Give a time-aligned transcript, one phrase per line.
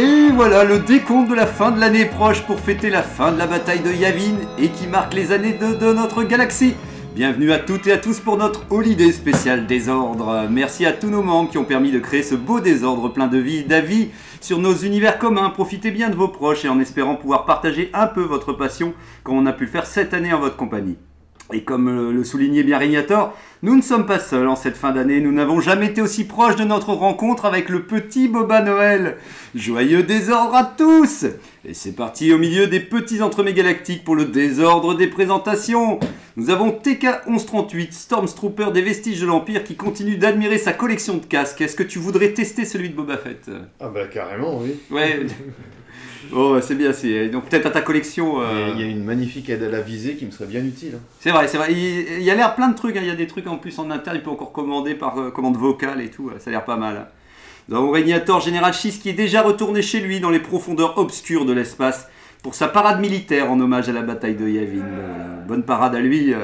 [0.00, 3.38] Et voilà le décompte de la fin de l'année proche pour fêter la fin de
[3.38, 6.74] la bataille de Yavin et qui marque les années de, de notre galaxie.
[7.14, 10.46] Bienvenue à toutes et à tous pour notre holiday spécial désordre.
[10.48, 13.36] Merci à tous nos membres qui ont permis de créer ce beau désordre plein de
[13.36, 14.08] vie d'avis
[14.40, 15.50] sur nos univers communs.
[15.50, 19.36] Profitez bien de vos proches et en espérant pouvoir partager un peu votre passion comme
[19.36, 20.96] on a pu faire cette année en votre compagnie.
[21.52, 24.92] Et comme euh, le soulignait bien Régnator, nous ne sommes pas seuls en cette fin
[24.92, 29.16] d'année, nous n'avons jamais été aussi proches de notre rencontre avec le petit Boba Noël.
[29.54, 31.26] Joyeux désordre à tous
[31.64, 36.00] Et c'est parti au milieu des petits entremets galactiques pour le désordre des présentations.
[36.36, 41.60] Nous avons TK1138, Stormtrooper des vestiges de l'Empire qui continue d'admirer sa collection de casques.
[41.60, 43.50] Est-ce que tu voudrais tester celui de Boba Fett?
[43.80, 44.78] Ah bah carrément, oui.
[44.90, 45.26] Ouais.
[46.34, 48.40] Oh, c'est bien, c'est donc peut-être à ta collection.
[48.40, 50.92] euh, Il y a une magnifique aide à la visée qui me serait bien utile.
[50.96, 51.00] hein.
[51.20, 51.72] C'est vrai, c'est vrai.
[51.72, 52.96] Il, y a l'air plein de trucs.
[52.96, 53.00] hein.
[53.02, 54.16] Il y a des trucs en plus en interne.
[54.16, 56.30] Il peut encore commander par euh, commande vocale et tout.
[56.38, 56.96] Ça a l'air pas mal.
[56.96, 57.06] hein.
[57.68, 61.44] Nous avons Régnator Général Schiss qui est déjà retourné chez lui dans les profondeurs obscures
[61.46, 62.08] de l'espace
[62.42, 64.82] pour sa parade militaire en hommage à la bataille de Yavin.
[65.46, 66.34] Bonne parade à lui.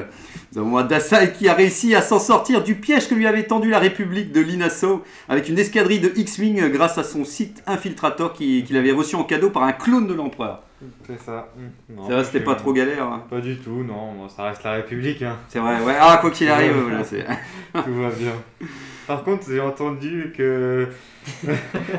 [0.77, 4.31] Adasai qui a réussi à s'en sortir du piège que lui avait tendu la République
[4.31, 8.91] de Linasso avec une escadrille de X-Wing grâce à son site infiltrator qui- qu'il avait
[8.91, 10.63] reçu en cadeau par un clone de l'empereur.
[11.07, 11.51] C'est ça.
[11.89, 13.03] Non, Ça va, c'était pas trop galère.
[13.05, 13.23] hein.
[13.29, 15.35] Pas du tout, non, ça reste la République, hein.
[15.49, 15.95] C'est vrai, ouais.
[15.99, 17.25] Ah, quoi qu'il arrive, voilà, c'est.
[17.73, 18.33] tout va bien.
[19.07, 20.87] Par contre, j'ai entendu que.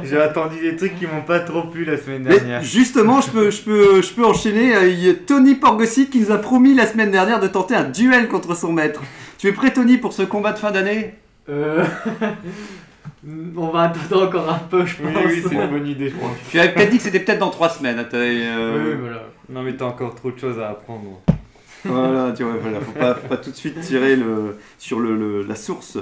[0.04, 2.62] j'ai entendu des trucs qui m'ont pas trop plu la semaine Mais dernière.
[2.62, 4.74] justement, je peux, je peux, je peux enchaîner.
[4.74, 7.74] Euh, Il y a Tony Porgosit qui nous a promis la semaine dernière de tenter
[7.74, 9.02] un duel contre son maître.
[9.38, 11.14] Tu es prêt, Tony, pour ce combat de fin d'année?
[11.48, 11.84] Euh...
[13.56, 15.24] On va attendre encore un peu, je Oui, pense.
[15.26, 16.30] oui, c'est une bonne idée, je pense.
[16.50, 17.98] Tu avais peut-être dit que c'était peut-être dans trois semaines.
[17.98, 19.22] Attends, euh, Oui, voilà.
[19.50, 21.20] Non, mais t'as encore trop de choses à apprendre.
[21.84, 25.16] Voilà, tu vois, voilà, faut pas, faut pas tout de suite tirer le, sur le,
[25.16, 25.96] le- la source.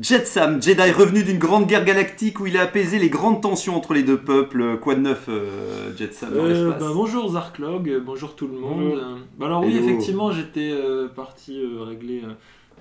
[0.00, 3.92] Jetsam, Jedi revenu d'une grande guerre galactique où il a apaisé les grandes tensions entre
[3.92, 4.78] les deux peuples.
[4.78, 8.80] Quoi de neuf, euh, Jetsam, dans Euh, l'espace bah, bonjour Zarklog, bonjour tout le monde.
[8.94, 9.18] Bonjour.
[9.38, 12.32] Bah, alors oui, effectivement, j'étais euh, parti euh, régler euh,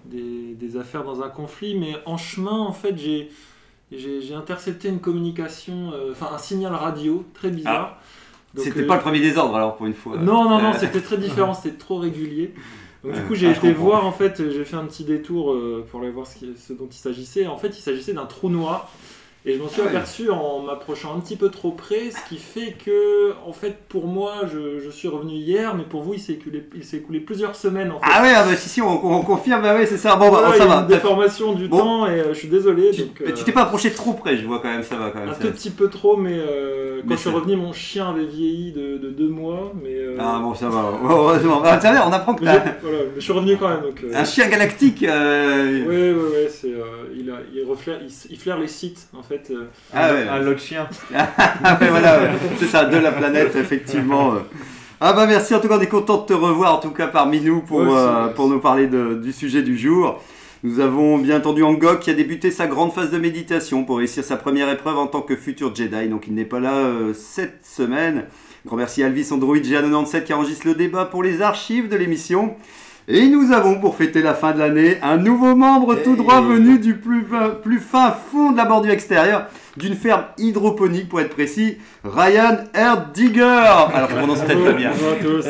[0.06, 5.92] des, des affaires dans un conflit, mais en chemin, en fait, j'ai intercepté une communication,
[5.94, 8.00] euh, enfin un signal radio très bizarre.
[8.54, 10.18] Donc, C'était euh, pas le premier désordre alors pour une fois.
[10.18, 12.54] Non, non, non, Euh, c'était très différent, c'était trop régulier.
[13.04, 15.86] Donc, du coup, j'ai Ah, été voir, en fait, j'ai fait un petit détour euh,
[15.90, 17.48] pour aller voir ce, qui- ce dont il s'agissait.
[17.48, 18.92] En fait, il s'agissait d'un trou noir.
[19.44, 19.96] Et je m'en suis Ah ouais.
[19.96, 24.06] aperçu en m'approchant un petit peu trop près, ce qui fait que, en fait, pour
[24.06, 27.20] moi, je, je suis revenu hier, mais pour vous, il s'est écoulé, il s'est écoulé
[27.20, 28.06] plusieurs semaines, en fait.
[28.08, 30.16] Ah ouais, ah bah si, si, on, on confirme, bah ouais, c'est ça.
[30.16, 30.82] Bon, bah, Voilà, ça il y a va.
[30.82, 31.78] une déformation du Bon.
[31.80, 32.92] temps, et euh, je suis désolé.
[32.92, 34.96] Tu, donc, mais euh, tu t'es pas approché trop près, je vois quand même, ça
[34.98, 35.30] va quand même.
[35.30, 38.26] un tout petit peu trop, mais euh, quand Mais je suis revenu, mon chien avait
[38.26, 39.98] vieilli de, de deux mois, mais...
[40.20, 40.94] Ah bon, ça va.
[41.10, 41.62] Heureusement.
[41.62, 44.06] Bah, ça va, on apprend que t'as voilà, mais je suis revenu quand même, donc...
[44.14, 45.00] un chien galactique.
[45.02, 45.08] Oui,
[45.88, 49.31] oui, oui, c'est, euh, il, a- il, reflaire, il, il flaire les sites, en fait.
[49.52, 49.66] Euh.
[49.94, 50.28] Ah ouais.
[50.28, 50.88] Un lot de chien.
[51.64, 52.30] Ah ouais, voilà, ouais.
[52.60, 54.34] c'est ça, de la planète, effectivement.
[54.34, 54.40] euh.
[55.00, 57.08] Ah bah merci, en tout cas, on est content de te revoir, en tout cas
[57.08, 60.22] parmi nous, pour, euh, pour nous parler de- du sujet du jour.
[60.64, 64.24] Nous avons bien entendu Angok qui a débuté sa grande phase de méditation pour réussir
[64.24, 67.66] sa première épreuve en tant que futur Jedi, donc il n'est pas là euh, cette
[67.66, 68.26] semaine.
[68.68, 72.54] Grand merci à Alvis Android G97 qui enregistre le débat pour les archives de l'émission.
[73.08, 76.80] Et nous avons, pour fêter la fin de l'année, un nouveau membre tout droit venu
[76.80, 81.32] du plus, fin- plus fin fond de la bordure extérieure, d'une ferme hydroponique pour être
[81.34, 83.42] précis, Ryan Erdiger.
[83.42, 84.92] Alors je prononce peut-être pas bien.
[84.92, 85.46] Bonjour à tous.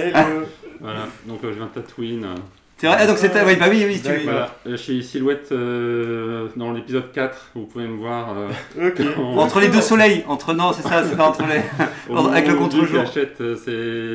[0.80, 2.24] Voilà, donc euh, je viens de Tatooine.
[2.24, 2.36] euh,
[2.78, 5.50] C'est vrai, ah, donc c'était, oui, bah oui, oui, tu Voilà, euh, je suis Silhouette
[5.52, 8.30] euh, dans l'épisode 4, vous pouvez me voir.
[8.80, 9.02] euh, Ok.
[9.20, 11.62] en- Entre les deux soleils, entre non, c'est ça, c'est pas entre les.
[12.12, 13.02] au avec le moment où contre-jour.
[13.02, 13.70] Achète, euh, c'est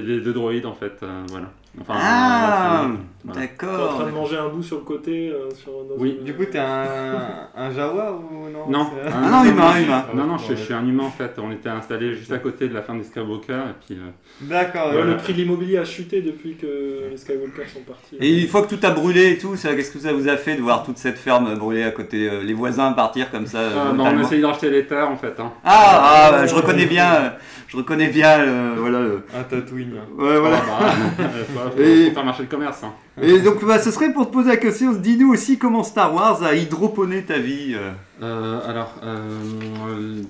[0.05, 1.47] les deux droïdes en fait, euh, voilà.
[1.81, 2.97] Enfin, Ah, voilà.
[3.27, 4.07] T'es en train d'accord.
[4.07, 6.59] de manger un bout sur le côté euh, sur, dans Oui, une- Du coup, t'es
[6.61, 6.85] un,
[7.57, 10.05] un Jawa ou non Non, Ah non, humain, humain.
[10.15, 11.33] Non, non, je, je suis un humain en fait.
[11.43, 13.97] On était installé juste à côté de la fin des Skywalker et puis.
[13.99, 14.11] euh,
[14.43, 14.91] D'accord.
[14.93, 15.07] Voilà.
[15.11, 18.17] Le prix de l'immobilier a chuté depuis que les Skywalker sont partis.
[18.21, 20.55] Et une fois que tout a brûlé et tout, qu'est-ce que ça vous a fait
[20.55, 23.71] de voir toute cette ferme brûler à côté, euh, les voisins partir comme ça euh,
[23.77, 25.35] ah, bah, on a essayé de racheter les terres en fait.
[25.41, 25.53] Hein.
[25.65, 27.35] Ah, ah, bah, je reconnais bien,
[27.67, 29.01] je reconnais bien, euh, voilà.
[29.01, 29.95] le- Un Tatooine.
[30.17, 30.59] Ouais, voilà.
[30.81, 31.25] Ah, bah,
[31.71, 32.83] faut, Et- faut faire marcher le commerce.
[32.85, 32.93] Hein.
[33.23, 36.43] Et donc, bah, ce serait pour te poser la question, dis-nous aussi comment Star Wars
[36.43, 37.75] a hydroponé ta vie.
[37.75, 37.93] euh.
[38.23, 40.23] Euh, alors, euh,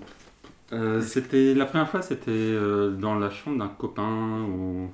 [0.73, 2.53] Euh, c'était la première fois, c'était
[2.99, 4.91] dans la chambre d'un copain où.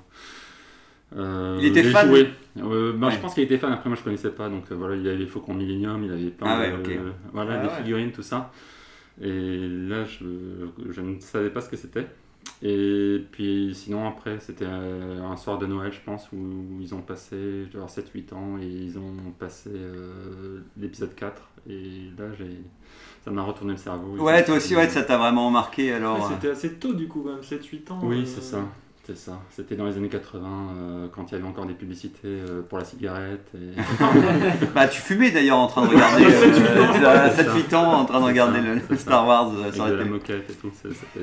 [1.17, 2.09] euh, Il était fan?
[2.13, 3.11] Euh, ben, Ouais.
[3.13, 3.71] Je pense qu'il était fan.
[3.73, 4.49] Après, moi, je connaissais pas.
[4.49, 6.75] Donc euh, voilà, il y avait les Faucons Millennium, il avait plein Ah ouais, de,
[6.77, 6.99] ok.
[7.33, 7.77] voilà, Ah des ouais.
[7.77, 8.51] figurines, tout ça.
[9.21, 9.27] Et
[9.87, 10.25] là, je,
[10.91, 12.05] je ne savais pas ce que c'était.
[12.65, 17.01] Et puis sinon, après, c'était euh, un soir de Noël, je pense, où ils ont
[17.01, 21.41] passé, je dois avoir 7-8 ans, et ils ont passé euh, l'épisode 4.
[21.69, 22.61] Et là, j'ai,
[23.25, 24.17] ça m'a retourné le cerveau.
[24.17, 26.31] Ouais, toi aussi, ouais, ça t'a vraiment marqué Ouais, alors.
[26.31, 27.99] C'était assez tôt du coup, quand même 7-8 ans.
[28.03, 28.59] Oui, euh, c'est ça.
[29.05, 29.41] C'est ça.
[29.49, 30.47] C'était dans les années 80,
[30.77, 33.45] euh, quand il y avait encore des publicités euh, pour la cigarette.
[33.53, 33.75] Et...
[34.73, 36.23] Bah, tu fumais d'ailleurs en train de regarder.
[36.25, 37.03] À 7-8 ans.
[37.03, 37.53] euh, à C'est ça.
[37.53, 38.97] 7-8 ans en train de regarder ça, le, ça.
[38.97, 40.71] Star Wars euh, Avec sur de la moquette et tout.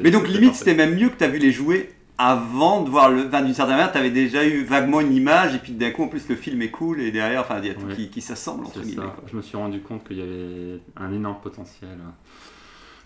[0.03, 3.11] Mais donc, limite, c'était même mieux que tu as vu les jouets avant de voir
[3.11, 3.27] le.
[3.29, 6.03] Enfin, d'une certaine manière, tu avais déjà eu vaguement une image, et puis d'un coup,
[6.05, 8.21] en plus, le film est cool, et derrière, enfin, il y a tout qui, qui
[8.21, 9.07] s'assemble entre guillemets.
[9.07, 9.17] ça.
[9.31, 11.89] Je me suis rendu compte qu'il y avait un énorme potentiel.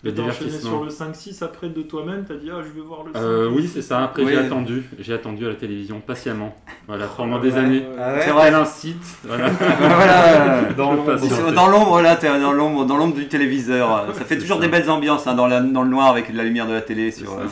[0.05, 0.87] Le t'as enchaîné divertissement.
[0.89, 3.49] sur le 5-6 après de toi-même, t'as dit ah je vais voir le 5 Euh,
[3.51, 4.03] oui, c'est ça.
[4.03, 4.83] Après, j'ai attendu.
[4.99, 6.55] J'ai attendu à la télévision patiemment.
[6.87, 7.79] Voilà, pendant Ouais, des ouais, années.
[7.79, 7.95] ouais.
[7.99, 8.47] Ah ouais C'est vrai.
[8.49, 9.03] Elle incite.
[9.23, 9.49] Voilà.
[9.79, 10.61] voilà.
[10.77, 12.01] Dans l'ombre.
[12.01, 14.05] là, t'es dans l'ombre, dans l'ombre du téléviseur.
[14.13, 14.63] Ça fait toujours ça.
[14.63, 17.11] des belles ambiances hein, dans, la- dans le noir avec la lumière de la télé.
[17.11, 17.45] Sur, euh,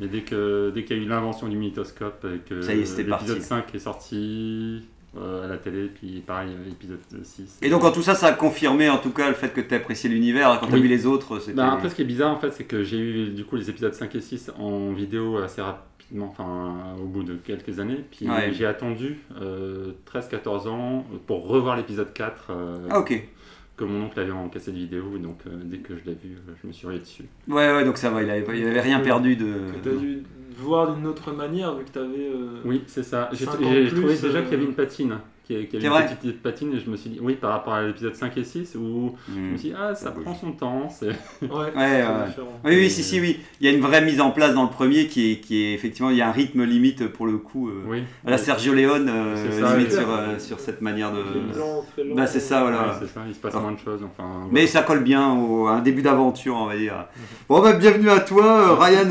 [0.00, 2.80] Mais dès que dès qu'il y a eu l'invention du magnétoscope et que Ça y
[2.80, 3.42] est, c'était l'épisode parti.
[3.42, 4.82] 5 est sorti
[5.16, 7.58] à la télé, puis pareil, euh, épisode 6.
[7.62, 9.74] Et donc, en tout ça, ça a confirmé en tout cas le fait que tu
[9.74, 10.58] apprécié l'univers.
[10.60, 10.82] Quand tu as Oui.
[10.82, 11.54] vu les autres, c'était.
[11.56, 13.68] Bah, après, ce qui est bizarre, en fait, c'est que j'ai eu du coup les
[13.68, 18.04] épisodes 5 et 6 en vidéo assez rapidement, enfin au bout de quelques années.
[18.10, 18.52] Puis Ouais.
[18.52, 23.20] j'ai attendu euh, 13-14 ans pour revoir l'épisode 4 euh, Ah, ok.
[23.80, 25.04] Que mon oncle avait en cassette vidéo.
[25.16, 27.24] Et donc, euh, dès que je l'ai vu, euh, je me suis rué dessus.
[27.48, 29.44] Ouais, ouais, donc ça va, il avait, il avait rien perdu de.
[29.82, 30.22] Que t'as dû
[30.58, 32.28] voir d'une autre manière vu que t'avais.
[32.28, 33.30] euh, Oui, c'est ça.
[33.32, 35.18] J'ai 5 ans j'ai de trouvé déjà qu'il y avait une patine.
[35.70, 37.82] C'est avait vrai une petite patine et je me suis dit, oui, par rapport à
[37.82, 39.52] l'épisode 5 et 6, où je Hmm.
[39.52, 40.88] me suis dit, ah, ça prend son temps.
[40.88, 41.06] c'est-
[41.42, 42.04] Ouais, Ouais.
[42.64, 43.40] Oui, oui, si, si, oui.
[43.60, 45.74] Il y a une vraie mise en place dans le premier qui est, qui est
[45.74, 47.68] effectivement, il y a un rythme limite pour le coup.
[47.68, 48.02] euh, Oui.
[48.26, 51.22] à la Sergio Leone, euh, limite sur, euh, sur cette manière de.
[52.14, 52.78] Bah, c'est ça, voilà.
[52.82, 53.60] Ouais, c'est ça, il se passe Ah.
[53.60, 54.00] moins de choses.
[54.04, 57.06] Enfin, Mais ça colle bien au, à un début d'aventure, on va dire.
[57.48, 59.08] Bon, bah, bienvenue à toi, euh, Ryan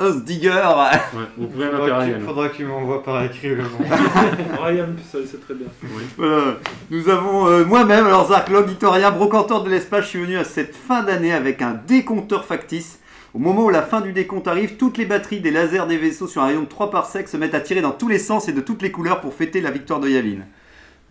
[0.00, 0.48] Husdigger.
[0.48, 2.20] Ouais, vous pouvez m'appeler Ryan.
[2.26, 3.68] faudra que tu m'envoies par écrit le nom.
[4.60, 5.67] Ryan, ça c'est très bien.
[6.16, 6.56] Voilà.
[6.90, 10.44] Nous avons euh, moi-même, alors Zark Log, historien, brocanteur de l'espace, je suis venu à
[10.44, 13.00] cette fin d'année avec un décompteur factice.
[13.34, 16.26] Au moment où la fin du décompte arrive, toutes les batteries des lasers des vaisseaux
[16.26, 18.48] sur un rayon de 3 par sec se mettent à tirer dans tous les sens
[18.48, 20.38] et de toutes les couleurs pour fêter la victoire de Yavin.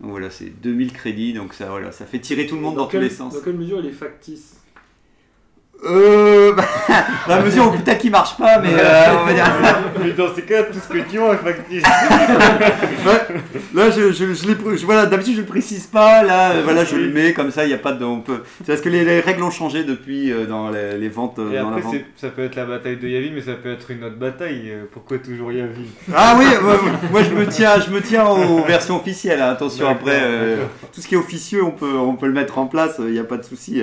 [0.00, 2.86] Donc voilà, c'est 2000 crédits, donc ça, voilà, ça fait tirer tout le monde dans,
[2.86, 3.34] tous les sens.
[3.34, 4.56] Dans quelle mesure il est factice?
[5.84, 6.64] Euh, bah,
[7.28, 9.44] dans la mesure où putain qui marche pas, mais euh, on va dire.
[10.02, 11.82] Mais dans ces cas, tout ce que tu as est factice.
[13.74, 16.96] Là, je, je, je je- voilà, d'habitude je le précise pas, là, euh, voilà, je
[16.96, 18.04] le mets comme ça, il n'y a pas de.
[18.04, 18.42] On peut...
[18.60, 21.38] C'est parce que les, les règles ont changé depuis euh, dans les, les ventes.
[21.38, 21.94] Et dans la après, vente.
[21.94, 24.72] c'est- ça peut être la bataille de Yavin, mais ça peut être une autre bataille.
[24.92, 25.68] Pourquoi toujours Yavin?
[26.14, 26.80] Ah oui, moi,
[27.10, 29.40] moi, je me tiens, je me tiens aux versions officielles.
[29.42, 29.50] hein.
[29.50, 30.56] Attention après, euh,
[30.92, 32.96] tout ce qui est officieux, on peut, on peut le mettre en place.
[33.00, 33.82] Il n'y a pas de souci.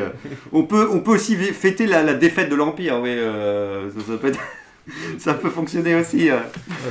[0.52, 3.00] On peut, on peut aussi fêter la, la défaite de l'empire.
[3.02, 4.40] Oui, euh, ça, ça peut être-
[5.20, 6.30] ça peut fonctionner aussi.
[6.30, 6.38] euh.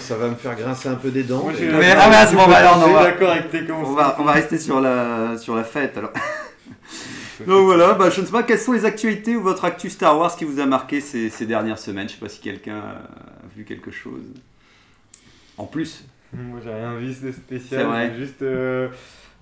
[0.00, 1.43] Ça va me faire grincer un peu des dents.
[1.43, 3.05] Moi, mais- j'ai Mais- d'accord- ah, mais à ce moment-là, on en je suis va-
[3.05, 3.94] d'accord avec tes On conseils.
[3.96, 6.12] va, on va rester sur la, sur la fête alors.
[7.46, 10.17] Donc voilà, bah, je ne sais pas quelles sont les actualités ou votre actu Star
[10.17, 12.08] Wars qui vous a marqué ces, ces dernières semaines?
[12.08, 14.22] Je ne sais pas si quelqu'un a vu quelque chose.
[15.58, 16.05] En plus.
[16.32, 18.13] Moi j'ai rien vu de C'est spécial, vrai.
[18.17, 18.43] j'ai juste.
[18.43, 18.89] euh,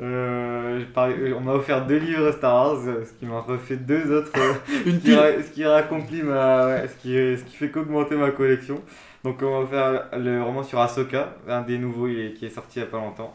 [0.00, 4.10] euh, parlé- on m'a offert deux livres Star Wars, euh, ce qui m'a refait deux
[4.10, 4.32] autres.
[4.36, 4.54] euh,
[4.86, 6.66] Une ce, qui ra- ce qui raccomplit ma.
[6.66, 8.82] ouais, ce, qui, ce qui fait qu'augmenter ma collection.
[9.24, 12.50] Donc on m'a offert le roman sur Ahsoka, un des nouveaux il est- qui est
[12.50, 13.34] sorti il n'y a pas longtemps.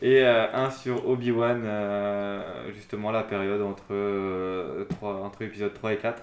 [0.00, 2.40] Et euh, un sur Obi-Wan, euh,
[2.74, 6.22] justement la période entre, euh, trois- entre épisodes 3 et 4,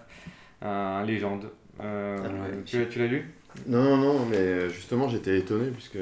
[0.62, 1.50] un légende.
[1.84, 2.64] Euh, Ah ouais.
[2.66, 3.30] tu tu l'as lu?
[3.68, 5.98] Non, non, non, mais euh, justement, j'étais étonné puisque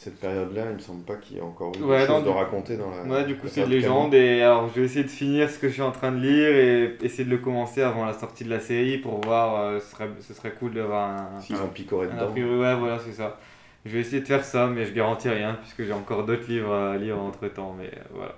[0.00, 2.24] cette période-là, il me semble pas qu'il y ait encore eu Ouais, quelque non, chose
[2.26, 3.02] de raconter dans la.
[3.02, 4.14] Ouais, du coup, c'est une légende.
[4.14, 6.48] Et alors, je vais essayer de finir ce que je suis en train de lire
[6.48, 9.60] et essayer de le commencer avant la sortie de la série pour voir.
[9.60, 11.40] euh, ce, serait, ce serait cool d'avoir un.
[11.40, 12.30] S'ils ont picoré un a dedans.
[12.30, 13.38] priori, ouais, voilà, c'est ça.
[13.84, 16.72] Je vais essayer de faire ça, mais je garantis rien puisque j'ai encore d'autres livres
[16.72, 17.74] à lire entre temps.
[17.76, 18.34] Mais euh, voilà.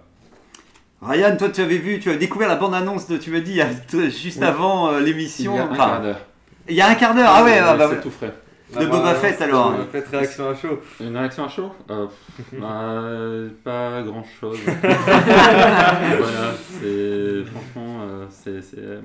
[1.02, 4.10] Ryan, toi tu avais vu, tu as découvert la bande-annonce de, tu me dis, il
[4.10, 4.44] juste Oui.
[4.46, 5.56] avant euh, Il l'émission.
[5.56, 6.20] y a un quart d'heure.
[6.68, 8.32] il y a un quart d'heure, ah ouais, ah bah, c'est tout frais.
[8.78, 9.72] De Boba Fett, alors.
[9.72, 10.80] Boba Fett, réaction à chaud.
[11.00, 12.06] Une réaction à chaud Euh,
[12.52, 14.58] bah, Pas grand chose.
[14.66, 17.44] voilà, c'est.
[17.50, 18.78] Franchement, euh, c'est.
[18.78, 19.00] euh,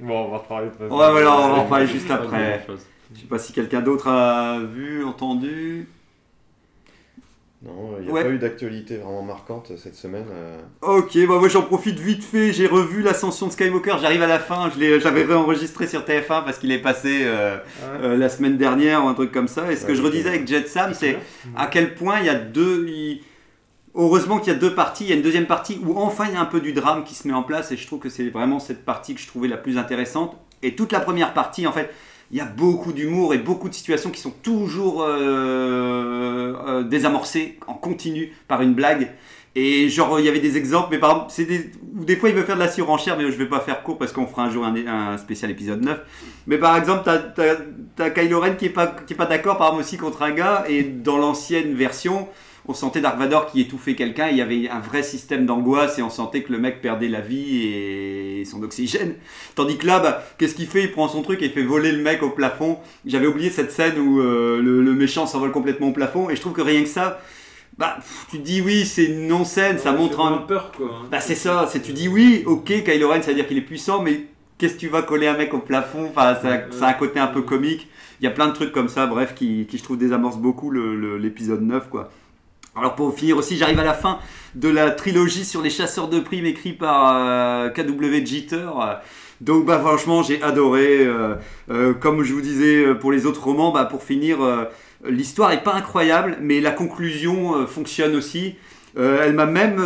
[0.00, 0.84] Bon, on va reparler de façon.
[0.96, 2.66] Ouais, voilà, on va en reparler juste après.
[3.14, 5.88] Je sais pas si quelqu'un d'autre a vu, entendu.
[7.64, 8.22] Non, il n'y a Ouais.
[8.24, 10.26] pas eu d'actualité vraiment marquante cette semaine.
[10.30, 10.58] euh.
[10.82, 14.38] Ok, bah moi j'en profite vite fait, j'ai revu l'ascension de Skywalker, j'arrive à la
[14.38, 17.56] fin, je l'ai- j'avais réenregistré sur TF1 parce qu'il est passé euh,
[18.02, 20.46] euh, la semaine dernière ou un truc comme ça, et ce que je redisais avec
[20.46, 21.16] Jet Sam, c'est
[21.56, 22.86] à quel point il y a deux...
[23.94, 26.34] Heureusement qu'il y a deux parties, il y a une deuxième partie où enfin il
[26.34, 28.08] y a un peu du drame qui se met en place, et je trouve que
[28.08, 31.66] c'est vraiment cette partie que je trouvais la plus intéressante, et toute la première partie
[31.66, 31.90] en fait...
[32.30, 37.58] Il y a beaucoup d'humour et beaucoup de situations qui sont toujours euh, euh, désamorcées
[37.66, 39.12] en continu par une blague.
[39.56, 42.34] Et genre, il y avait des exemples, mais par exemple, c'est des, des fois il
[42.34, 44.50] veut faire de la surenchère, mais je vais pas faire court parce qu'on fera un
[44.50, 46.00] jour un, spécial épisode 9.
[46.48, 47.54] Mais par exemple, t'as, t'as,
[47.94, 50.82] t'as Kylo Ren qui est pas, pas d'accord, par exemple, aussi contre un gars, et
[50.82, 52.28] dans l'ancienne version,
[52.66, 56.02] on sentait Dark Vador qui étouffait quelqu'un, il y avait un vrai système d'angoisse, et
[56.02, 59.14] on sentait que le mec perdait la vie et son oxygène.
[59.54, 60.84] Tandis que là, bah, qu'est-ce qu'il fait?
[60.84, 62.78] Il prend son truc et il fait voler le mec au plafond.
[63.04, 66.40] J'avais oublié cette scène où euh, le, le méchant s'envole complètement au plafond, et je
[66.40, 67.20] trouve que rien que ça,
[67.76, 67.98] bah,
[68.30, 70.86] tu te dis oui, c'est une non-scène, ça montre un, peur quoi.
[71.02, 71.06] hein.
[71.10, 73.62] bah c'est ça, c'est tu dis oui, ok, Kylo Ren, ça veut dire qu'il est
[73.62, 74.26] puissant, mais
[74.58, 76.06] qu'est-ce que tu vas coller un mec au plafond?
[76.08, 77.88] Enfin, ça, Ouais, ça a un côté un peu comique.
[78.20, 80.70] Il y a plein de trucs comme ça, bref, qui, qui je trouve désamorcent beaucoup
[80.70, 82.10] le- le- l'épisode 9, quoi.
[82.76, 84.18] Alors pour finir aussi, j'arrive à la fin
[84.56, 88.68] de la trilogie sur les chasseurs de primes écrit par euh, KW Jeter.
[89.40, 91.06] Donc bah franchement j'ai adoré.
[91.06, 91.34] Euh,
[91.70, 94.38] euh, comme je vous disais pour les autres romans, bah, pour finir,
[95.04, 98.56] l'histoire est pas incroyable, mais la conclusion fonctionne aussi.
[98.96, 99.80] Elle m'a même...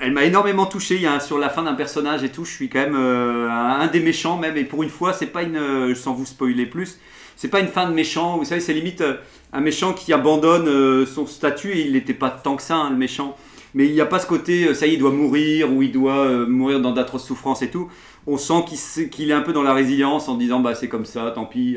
[0.00, 1.04] énormément touché.
[1.06, 2.44] Un- sur la fin d'un personnage et tout.
[2.44, 4.56] Je suis quand même un des méchants même.
[4.56, 5.94] Et pour une fois, c'est pas une.
[5.94, 7.00] sans vous spoiler plus,
[7.36, 8.38] c'est pas une fin de méchant.
[8.38, 9.16] Vous savez, c'est limite euh,
[9.52, 12.90] un méchant qui abandonne euh, son statut et il n'était pas tant que ça, hein,
[12.90, 13.36] le méchant.
[13.74, 15.82] Mais il n'y a pas ce côté, euh, ça y est, il doit mourir ou
[15.82, 17.88] il doit mourir dans d'atroces souffrances et tout.
[18.26, 18.64] On sent
[19.10, 21.76] qu'il est un peu dans la résilience en disant bah c'est comme ça, tant pis,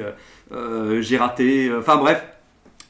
[1.02, 1.70] j'ai raté.
[1.78, 2.24] Enfin bref,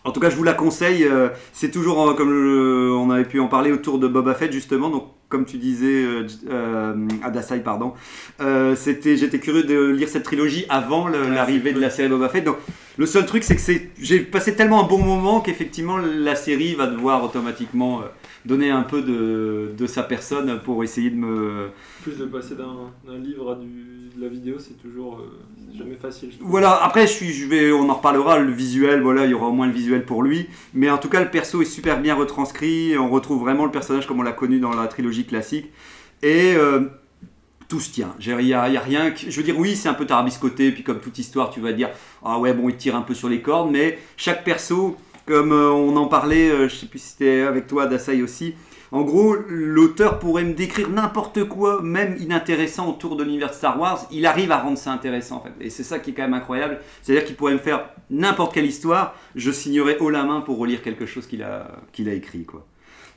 [0.04, 1.10] en tout cas, je vous la conseille.
[1.54, 5.17] c'est toujours, comme on avait pu en parler autour de Boba Fett, justement.
[5.30, 7.94] Comme tu disais, euh, euh, Adasai, pardon.
[8.42, 12.44] euh, c'était, j'étais curieux de lire cette trilogie avant l'arrivée de la série Boba Fett.
[12.44, 12.58] Donc,
[12.98, 16.88] le seul truc, c'est que j'ai passé tellement un bon moment qu'effectivement, la série va
[16.88, 18.06] devoir automatiquement euh,
[18.46, 21.70] donner un peu de, de sa personne pour essayer de me,
[22.02, 25.40] Plus de passer d'un livre à du, de la vidéo, c'est toujours euh,
[25.72, 26.32] c'est jamais facile.
[26.32, 26.44] je.
[26.44, 29.48] Voilà, après je suis, je vais, on en reparlera, le visuel, voilà, il y aura
[29.48, 30.48] au moins le visuel pour lui.
[30.74, 34.08] Mais en tout cas, le perso est super bien retranscrit, on retrouve vraiment le personnage
[34.08, 35.68] comme on l'a connu dans la trilogie classique.
[36.24, 36.82] Et euh,
[37.68, 38.16] tout se tient.
[38.20, 39.14] Il n'y a, rien.
[39.16, 41.90] Je veux dire, oui, c'est un peu tarabiscoté, puis comme toute histoire, tu vas dire,
[42.24, 44.96] ah ouais, bon, il tire un peu sur les cordes, mais chaque perso,
[45.26, 48.56] comme euh, on en parlait, euh, je sais plus si c'était avec toi, Dasai aussi.
[48.92, 53.78] En gros, l'auteur pourrait me décrire n'importe quoi, même inintéressant autour de l'univers de Star
[53.78, 54.08] Wars.
[54.12, 55.52] Il arrive à rendre ça intéressant, en fait.
[55.60, 56.80] Et c'est ça qui est quand même incroyable.
[57.02, 60.82] C'est-à-dire qu'il pourrait me faire n'importe quelle histoire, je signerais haut la main pour relire
[60.82, 62.66] quelque chose qu'il a, qu'il a écrit, quoi.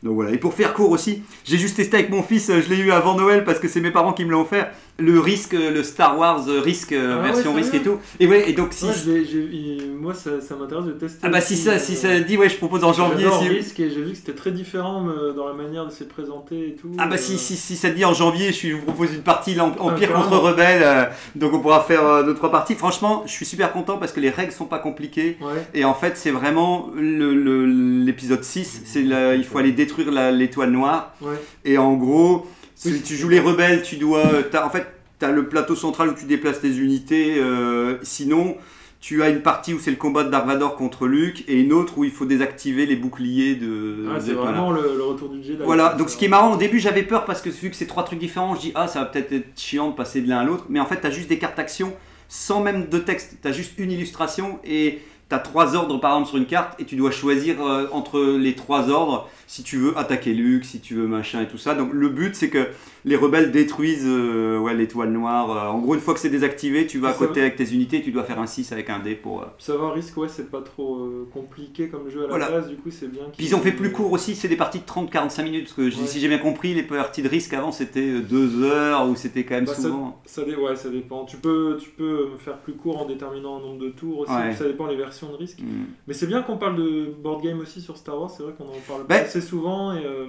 [0.03, 0.33] Donc voilà.
[0.33, 2.91] Et pour faire court aussi, j'ai juste testé avec mon fils, euh, je l'ai eu
[2.91, 6.19] avant Noël parce que c'est mes parents qui me l'ont offert, le risque, le Star
[6.19, 7.99] Wars euh, risque, euh, Ah ouais, version ça risque et tout.
[8.19, 8.85] Et ouais, et donc si.
[8.87, 11.19] Ouais, je moi, ça, ça m'intéresse de tester.
[11.23, 13.27] ah bah si ça, euh, si ça dit, ouais, je propose en janvier.
[13.41, 13.49] Si...
[13.49, 16.69] Risk et j'ai vu que c'était très différent euh, dans la manière de se présenter
[16.69, 16.89] et tout.
[16.99, 19.59] Ah bah euh, si, si, si ça dit en janvier, je, vous propose une partie
[19.61, 20.39] Empire Ah, contre.
[20.39, 21.05] Rebelle, euh,
[21.35, 22.75] donc on pourra faire deux trois parties.
[22.75, 25.67] Franchement, je suis super content parce que les règles sont pas compliquées Ouais.
[25.75, 30.11] et en fait c'est vraiment le- le- l'épisode 6, c'est la- il faut aller détruire
[30.33, 31.35] l'étoile noire Ouais.
[31.65, 32.47] et en gros,
[32.81, 34.87] si tu joues les rebelles, tu dois, t'as- en fait,
[35.19, 38.57] t'as le plateau central où tu déplaces tes unités, euh, sinon.
[39.03, 41.73] Tu as une partie où c'est le combat de Dark Vador contre Luke et une
[41.73, 44.07] autre où il faut désactiver les boucliers de.
[44.15, 45.57] Ah, c'est vraiment le, le retour du Jedi.
[45.65, 47.87] Voilà, donc ce qui est marrant, au début j'avais peur parce que vu que c'est
[47.87, 50.41] trois trucs différents, je dis ah ça va peut-être être chiant de passer de l'un
[50.41, 51.95] à l'autre, mais en fait t'as juste des cartes action
[52.29, 54.99] sans même de texte, t'as juste une illustration et
[55.31, 58.55] t'as trois ordres par exemple sur une carte et tu dois choisir euh, entre les
[58.55, 61.75] trois ordres si tu veux attaquer Luke, si tu veux machin et tout ça.
[61.75, 62.69] Donc le but c'est que
[63.05, 65.51] les rebelles détruisent euh, ouais, l'étoile noire.
[65.51, 67.47] Euh, en gros une fois que c'est désactivé, tu vas à Ça côté va.
[67.47, 69.43] avec tes unités, tu dois faire un 6 avec un dé pour...
[69.43, 72.51] euh, Savoir Risk, ouais, c'est pas trop compliqué comme jeu à la Voilà.
[72.51, 73.23] base, du coup, c'est bien.
[73.37, 75.83] Puis ils ont fait plus court aussi, c'est des parties de 30-45 minutes, parce que
[75.83, 76.07] Ouais.
[76.07, 79.55] si j'ai bien compris, les parties de risque avant c'était 2 heures, ou c'était quand
[79.55, 80.21] même Bah, ça, souvent...
[80.27, 81.25] ça, ouais, ça dépend.
[81.25, 84.33] Tu peux, tu peux faire plus court en déterminant un nombre de tours aussi.
[84.33, 84.55] Ouais.
[84.55, 85.59] Ça dépend des versions de risque.
[85.61, 85.85] Hmm.
[86.07, 88.31] Mais c'est bien qu'on parle de board game aussi sur Star Wars.
[88.31, 89.93] C'est vrai qu'on en parle Bah, assez souvent.
[89.93, 90.27] Et, euh,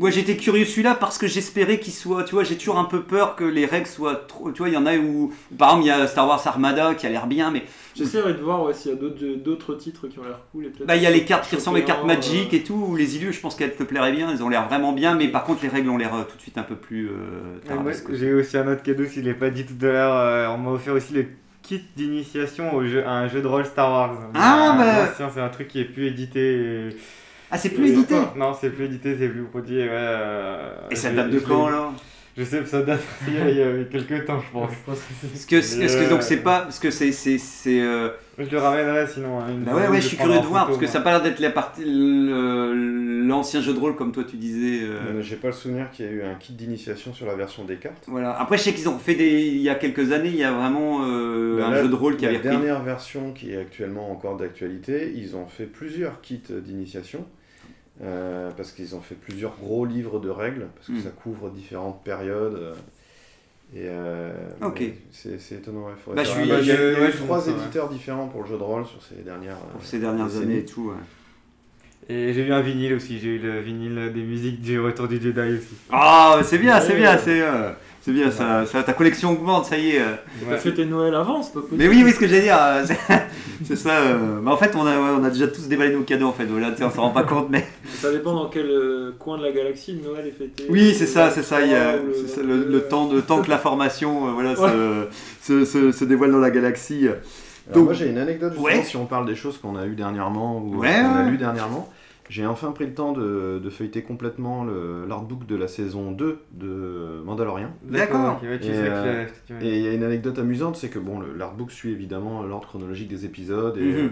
[0.00, 2.24] Ouais, j'étais curieux celui-là parce que j'espérais qu'il soit.
[2.24, 4.50] Tu vois, j'ai toujours un peu peur que les règles soient trop.
[4.50, 5.32] Tu vois, il y en a où.
[5.58, 7.64] Par exemple, il y a Star Wars Armada qui a l'air bien, mais.
[7.94, 8.98] J'essaierai de voir ouais, s'il y a
[9.36, 10.72] d'autres titres qui ont l'air cool.
[10.84, 12.96] Bah, il y a les cartes qui ressemblent aux cartes Magic euh, et tout, ou
[12.96, 15.44] les illus, je pense qu'elles te plairaient bien, elles ont l'air vraiment bien, mais par
[15.44, 17.08] contre, les règles ont l'air euh, tout de suite un peu plus.
[17.08, 20.16] euh, j'ai aussi un autre cadeau, s'il n'est pas dit tout à l'heure.
[20.16, 21.26] euh, on m'a offert aussi le
[21.64, 24.18] kit d'initiation au jeu, à un jeu de rôle Star Wars.
[24.34, 25.06] Ah, Euh, bah.
[25.08, 26.40] l'ancien, C'est un truc qui est plus édité.
[26.90, 26.96] et-
[27.50, 29.78] Ah, c'est plus édité Non, c'est plus édité, c'est plus produit.
[29.78, 31.92] Ouais, euh, Et ça date de quand alors
[32.36, 34.70] Je sais que ça date il y a- il y a quelques temps, je pense.
[34.86, 35.00] Parce
[35.46, 36.60] que, est-ce que donc c'est pas.
[36.62, 37.12] Parce que c'est.
[37.12, 39.38] c'est, c'est euh, Je le ramènerai sinon.
[39.40, 40.92] hein, une Bah ouais, ouais, je suis curieux de voir photo, parce que moi.
[40.92, 44.80] ça a pas l'air d'être la partie, l'ancien jeu de rôle comme toi tu disais.
[44.82, 47.34] euh, Euh, J'ai pas le souvenir qu'il y a eu un kit d'initiation sur la
[47.34, 48.04] version des cartes.
[48.08, 48.38] Voilà.
[48.38, 49.42] Après, je sais qu'ils ont fait des.
[49.42, 51.94] Il y a quelques années, il y a vraiment euh, Bah un là, jeu de
[51.94, 52.50] rôle qui la avait repris.
[52.50, 57.24] dernière version qui est actuellement encore d'actualité, ils ont fait plusieurs kits d'initiation.
[58.02, 61.02] euh, parce qu'ils ont fait plusieurs gros livres de règles, parce que Mm.
[61.04, 62.74] ça couvre différentes périodes.
[63.74, 64.82] Et euh, Ok.
[65.10, 65.86] c'est c'est étonnant.
[65.86, 67.52] ouais, faudrait Bah, je faire- suis- il y a, y eu trois ouais.
[67.52, 70.58] éditeurs différents pour le jeu de rôle sur ces dernières, Pour euh, ces dernières années
[70.58, 70.88] et tout.
[70.90, 70.94] ouais.
[72.08, 75.16] Et j'ai eu un vinyle aussi, j'ai eu le vinyle des musiques du Retour du
[75.20, 75.74] Jedi aussi.
[75.90, 77.40] Ah, c'est bien, c'est bien, c'est.
[77.40, 77.70] euh,
[78.02, 80.00] c'est bien, ça, ça, ta collection augmente, ça y est.
[80.00, 80.04] euh.
[80.44, 80.58] T'as Ouais.
[80.58, 81.78] fait tes Noël avant, c'est pas possible.
[81.78, 82.84] Mais oui, oui, ce que j'allais dire, euh,
[83.64, 83.90] c'est- ça.
[84.00, 86.32] euh, Mais en fait, on a, ouais, on a déjà tous déballé nos cadeaux, en
[86.32, 86.44] fait.
[86.44, 87.64] Voilà, on s'en rend pas compte, mais.
[87.94, 88.68] Ça dépend dans quel
[89.18, 90.66] coin de la galaxie Noël est fêté.
[90.68, 91.62] Oui, c'est ça, c'est ça.
[91.62, 94.50] Il y a Ou c'est ça, le, le temps, de, temps que l'information euh, voilà,
[94.60, 94.68] Ouais.
[95.40, 97.06] se, se, se, se dévoile dans la galaxie.
[97.08, 98.82] Alors Donc- moi j'ai une anecdote justement Ouais.
[98.84, 101.88] si on parle des choses qu'on a eues dernièrement ou Ouais, qu'on a lues dernièrement.
[102.30, 106.38] J'ai enfin pris le temps de, de feuilleter complètement le- l'artbook de la saison 2
[106.52, 107.68] de Mandalorian.
[107.82, 108.40] D'accord.
[108.42, 109.26] Et, euh.
[109.60, 112.66] Et il y a une anecdote amusante, c'est que bon, le- l'artbook suit évidemment l'ordre
[112.66, 113.94] chronologique des épisodes et Mhm.
[113.96, 114.08] euh,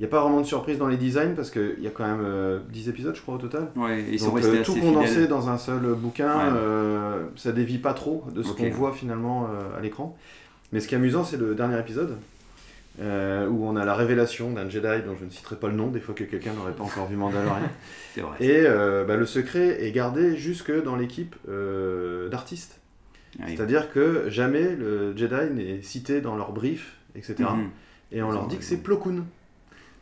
[0.00, 2.04] il n'y a pas vraiment de surprise dans les designs parce qu'il y a quand
[2.04, 3.68] même euh, 10 épisodes je crois au total.
[3.76, 5.28] Ouais, ils sont Donc, restés euh, assez tout condensé fidèles.
[5.28, 6.52] dans un seul bouquin, Ouais.
[6.56, 10.16] euh, ça dévie pas trop de ce qu'on voit finalement euh, à l'écran.
[10.72, 12.16] Mais ce qui est amusant, c'est le dernier épisode,
[13.00, 15.88] euh, où on a la révélation d'un Jedi dont je ne citerai pas le nom,
[15.88, 17.68] des fois que quelqu'un n'aurait pas encore vu Mandalorian.
[18.16, 18.36] Vrai.
[18.40, 22.80] Et euh, bah, le secret est gardé jusque dans l'équipe euh, d'artistes.
[23.38, 23.54] Oui.
[23.56, 27.36] C'est-à-dire que jamais le Jedi n'est cité dans leur brief, etc.
[27.40, 27.70] Mhm.
[28.12, 29.24] Et on leur dit que c'est Plo Koon.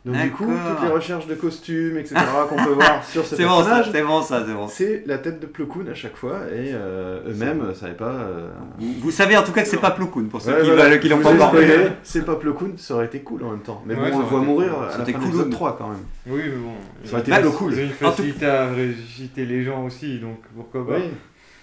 [0.03, 2.15] Donc du coup, toutes les recherches de costumes, etc.
[2.49, 4.67] qu'on peut voir sur ce C'est bon, ça, personnage, c'est bon, ça, c'est bon.
[4.67, 8.05] c'est la tête de Plo Koon à chaque fois, et euh, eux-mêmes ne savaient pas.
[8.09, 10.61] euh, Vous, vous savez en tout cas que c'est pas Plo Koon, pour ceux Ouais,
[10.61, 10.89] qui voilà.
[10.89, 11.53] veulent- qui l'ont pas encore
[12.01, 13.83] C'est pas Plo Koon, ça aurait été cool en même temps.
[13.85, 14.83] Mais Ouais, bon, on le voit mourir cool.
[14.83, 15.97] à la C'était fin cool, de l'épisode mais- 3 quand même.
[16.25, 16.71] Oui, mais bon.
[17.05, 20.95] Ça aurait été Bah, ont une facilité à réciter les gens aussi, donc pourquoi pas.
[20.97, 21.11] Oui,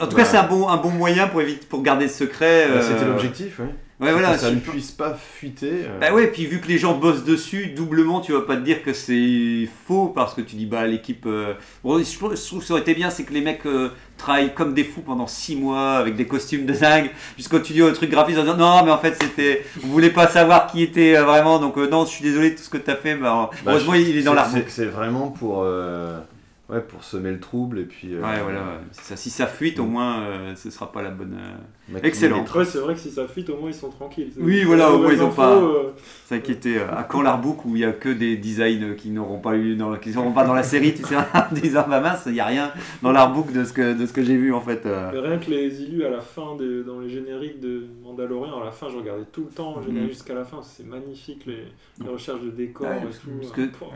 [0.00, 0.22] En tout Bah.
[0.22, 2.68] cas, c'est un bon, un bon moyen pour, éviter, pour garder ce secret.
[2.68, 3.66] bah, euh, c'était l'objectif, oui.
[4.00, 4.34] Ouais, voilà.
[4.34, 5.70] que ça ne puisse pas fuiter.
[5.86, 8.60] euh, Bah ouais, puis vu que les gens bossent dessus, doublement, tu vas pas te
[8.62, 11.24] dire que c'est faux parce que tu dis bah l'équipe.
[11.26, 14.54] euh, Bon, je trouve que ça aurait été bien, c'est que les mecs euh, travaillent
[14.54, 18.10] comme des fous pendant 6 mois avec des costumes de dingue jusqu'au studio, le truc
[18.10, 21.24] graphique en disant non, mais en fait c'était, vous voulez pas savoir qui était euh,
[21.24, 23.30] vraiment, donc euh, non, je suis désolé de tout ce que t'as fait, mais euh,
[23.30, 24.52] bah, heureusement il est dans c'est- l'arbre.
[24.54, 26.20] c'est- C'est vraiment pour, euh,
[26.68, 28.14] ouais, pour semer le trouble et puis.
[28.14, 28.78] euh, Ouais, voilà, ouais.
[28.92, 29.16] Ça.
[29.16, 31.36] si ça fuite, au moins euh, ce sera pas la bonne.
[31.38, 32.42] euh, Excellent.
[32.42, 34.30] Après, c'est vrai que si ça fuite, au moins ils sont tranquilles.
[34.38, 35.90] Oui, voilà, au moins, ils ont Infos, pas- euh,
[36.26, 36.78] s'inquiéter.
[36.78, 39.74] euh, À quand l'artbook où il y a que des designs qui n'auront pas eu,
[39.74, 42.40] dans, qui seront pas dans la série, tu sais, en disant bah mince, il y
[42.40, 42.70] a rien
[43.02, 44.84] dans l'artbook de ce que de ce que j'ai vu en fait.
[44.84, 45.10] euh.
[45.14, 48.72] Rien que les illus à la fin, des- dans les génériques de Mandalorian, à la
[48.72, 50.08] fin, je regardais tout le temps, Mhm.
[50.08, 51.64] jusqu'à la fin, c'est magnifique, les,
[52.02, 53.30] les recherches de décors Ouais, et tout.
[53.40, 53.88] parce que- pouah.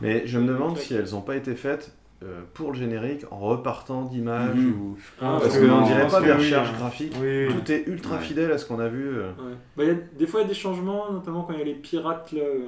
[0.00, 3.38] Mais je me demande si elles n'ont pas été faites euh, pour le générique en
[3.38, 4.72] repartant d'images Mhm.
[4.80, 4.96] ou.
[5.20, 7.12] Ah, Parce qu'on dirait pas des oui, recherches graphiques.
[7.20, 8.22] Oui, Tout est ultra Ouais.
[8.22, 9.08] fidèle à ce qu'on a vu.
[9.08, 9.28] euh.
[9.30, 9.54] Ouais.
[9.76, 11.62] Bah, il y a- des fois, il y a des changements, notamment quand il y
[11.62, 12.58] a les pirates, là, euh,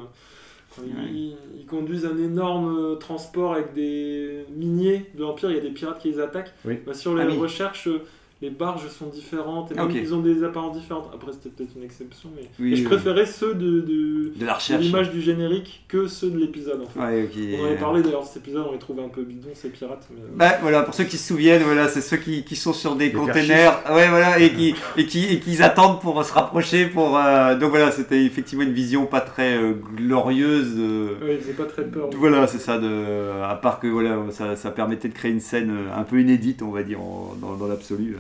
[0.75, 1.09] quand ils, Ouais.
[1.11, 5.71] ils- ils conduisent un énorme transport avec des miniers de l'Empire, il y a des
[5.71, 6.53] pirates qui les attaquent.
[6.65, 6.81] Oui.
[6.87, 8.03] Bah, sur les Ah recherches, euh,
[8.43, 9.99] les barges sont différentes, et Ah, même ok.
[10.03, 11.09] ils ont des apparences différentes.
[11.15, 12.87] Après, c'était peut-être une exception, mais Oui, je oui.
[12.87, 14.31] préférais ceux de,
[14.79, 17.01] l'image du générique que ceux de l'épisode, en fait.
[17.01, 17.31] Ouais.
[17.59, 20.07] On en avait parlé d'ailleurs, cet épisode, on les trouvait un peu bidons, ces pirates.
[20.11, 20.21] Mais...
[20.21, 22.95] euh, Bah voilà, pour ceux qui se souviennent, voilà, c'est ceux qui, qui sont sur
[22.95, 27.17] des containers, ouais voilà, et qui et qui et qui attendent pour se rapprocher, pour
[27.17, 30.75] euh, donc voilà, c'était effectivement une vision pas très euh, glorieuse.
[30.77, 32.11] euh, ouais, ils faisaient pas très peur.
[32.15, 35.73] Voilà, c'est ça, de, à part que voilà, ça, ça permettait de créer une scène
[35.97, 38.17] un peu inédite, on va dire, en- dans, dans l'absolu.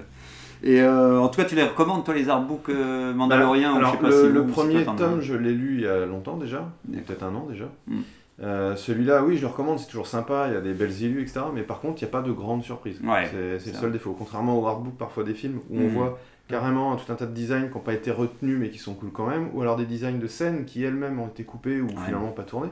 [0.66, 3.96] Et euh, en tout cas, tu les recommandes, toi, les artbooks euh, mandaloriens Alors, je
[3.96, 6.68] sais pas le, si le premier tome, je l'ai lu il y a longtemps déjà,
[6.92, 7.66] peut-être un an déjà.
[7.86, 7.96] Mm.
[8.42, 11.22] Euh, Celui-là, oui, je le recommande, c'est toujours sympa, il y a des belles illus,
[11.22, 11.40] etc.
[11.54, 13.00] Mais par contre, il n'y a pas de grandes surprises.
[13.02, 14.14] Ouais, c'est le seul défaut.
[14.18, 15.88] Contrairement au artbook parfois des films où on Mm.
[15.88, 18.94] voit carrément tout un tas de designs qui n'ont pas été retenus mais qui sont
[18.94, 21.88] cool quand même, ou alors des designs de scènes qui elles-mêmes ont été coupées ou
[22.04, 22.70] finalement pas tournées.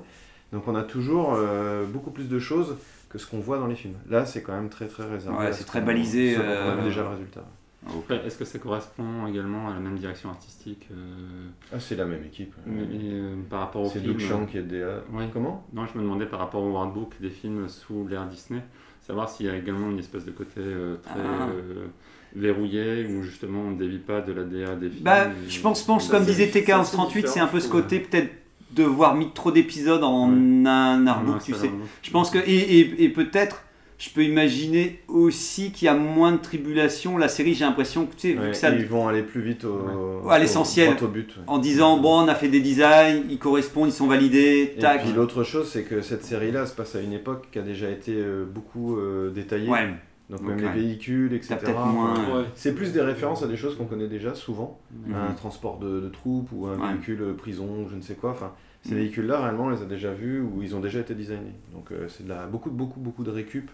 [0.52, 2.76] Donc on a toujours euh, beaucoup plus de choses
[3.08, 3.94] que ce qu'on voit dans les films.
[4.10, 5.38] Là, c'est quand même très très réservé.
[5.38, 7.44] Ouais, c'est ce très balisé, ce dont On a vu euh, déjà le résultat.
[7.86, 12.04] Après, est-ce que ça correspond également à la même direction artistique euh, Ah, c'est la
[12.06, 12.54] même équipe.
[12.66, 15.02] mais, euh, par rapport au C'est film Doug Chiang qui est DA.
[15.12, 15.28] Ouais.
[15.32, 15.66] Comment?
[15.72, 18.62] Non, je me demandais par rapport au artbook des films sous l'ère Disney,
[19.06, 21.48] savoir s'il y a également une espèce de côté euh, très Ah.
[21.50, 21.86] euh,
[22.34, 25.04] verrouillé où justement on ne dévie pas de la DA des films.
[25.04, 28.30] Bah, je pense, pense comme disait ça, c'est TK1138, c'est un peu ce côté peut-être
[28.72, 30.32] devoir mis trop d'épisodes en
[30.66, 31.70] un artbook, tu sais.
[32.02, 33.63] Je pense que, et, et- et peut-être,
[34.04, 37.16] je peux imaginer aussi qu'il y a moins de tribulations.
[37.18, 39.64] La série, j'ai l'impression que, tu sais, vu que ça, Ils vont aller plus vite
[39.64, 40.94] au, à l'essentiel.
[41.02, 41.36] au, but.
[41.36, 41.42] ouais.
[41.46, 45.02] en disant, bon, on a fait des designs, ils correspondent, ils sont validés, Et tac.
[45.02, 47.88] puis l'autre chose, c'est que cette série-là se passe à une époque qui a déjà
[47.90, 49.68] été euh, beaucoup euh, détaillée.
[49.70, 49.88] Ouais.
[50.30, 51.56] Donc Donc, même les véhicules, etc.
[51.74, 52.44] Moins-.
[52.54, 54.80] C'est plus des références à des choses qu'on connaît déjà souvent.
[55.14, 56.92] Un transport de, de troupes ou un Ouais.
[56.94, 58.30] véhicule euh, prison, je ne sais quoi.
[58.30, 58.98] Enfin, ces Mhm.
[59.00, 61.54] véhicules-là, réellement, on les a déjà vus ou ils ont déjà été designés.
[61.74, 63.70] Donc euh, c'est de la, beaucoup, beaucoup, beaucoup de récup.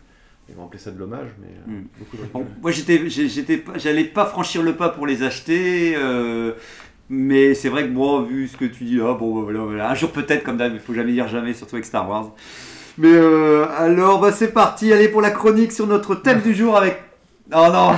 [0.50, 1.86] Ils vont appeler ça de l'hommage, mais euh, Mhm.
[1.98, 2.22] beaucoup de.
[2.32, 3.08] Bon, moi, j'étais,
[3.76, 5.94] j'allais pas franchir le pas pour les acheter.
[5.96, 6.52] euh,
[7.08, 9.90] mais c'est vrai que moi, vu ce que tu dis là, bon, bah, voilà, voilà.
[9.90, 12.30] un jour peut-être, comme d'hab, il faut jamais dire jamais, surtout avec Star Wars.
[12.98, 16.76] Mais euh, alors, bah, c'est parti, allez pour la chronique sur notre thème du jour
[16.76, 17.00] avec.
[17.52, 17.92] Oh non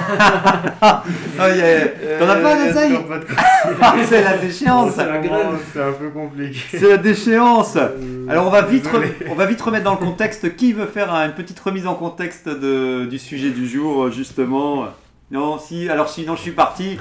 [0.81, 1.03] Ah,
[1.39, 1.87] yeah.
[2.19, 6.59] T'en as pas de ça Euh, C'est la déchéance C'est un peu compliqué.
[6.79, 9.99] C'est la déchéance Euh, Alors on va, vite re- on va vite remettre dans le
[9.99, 10.57] contexte.
[10.57, 14.87] Qui veut faire une petite remise en contexte de- du sujet du jour, justement?
[15.33, 16.99] Non, si, alors sinon je suis parti.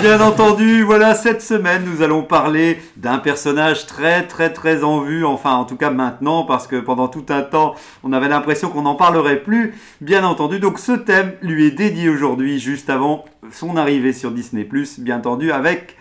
[0.00, 5.24] Bien entendu, voilà, cette semaine nous allons parler d'un personnage très très très en vue,
[5.24, 7.74] enfin en tout cas maintenant, parce que pendant tout un temps
[8.04, 9.74] on avait l'impression qu'on n'en parlerait plus.
[10.00, 14.68] Bien entendu, donc ce thème lui est dédié aujourd'hui, juste avant son arrivée sur Disney,
[14.98, 15.96] bien entendu, avec.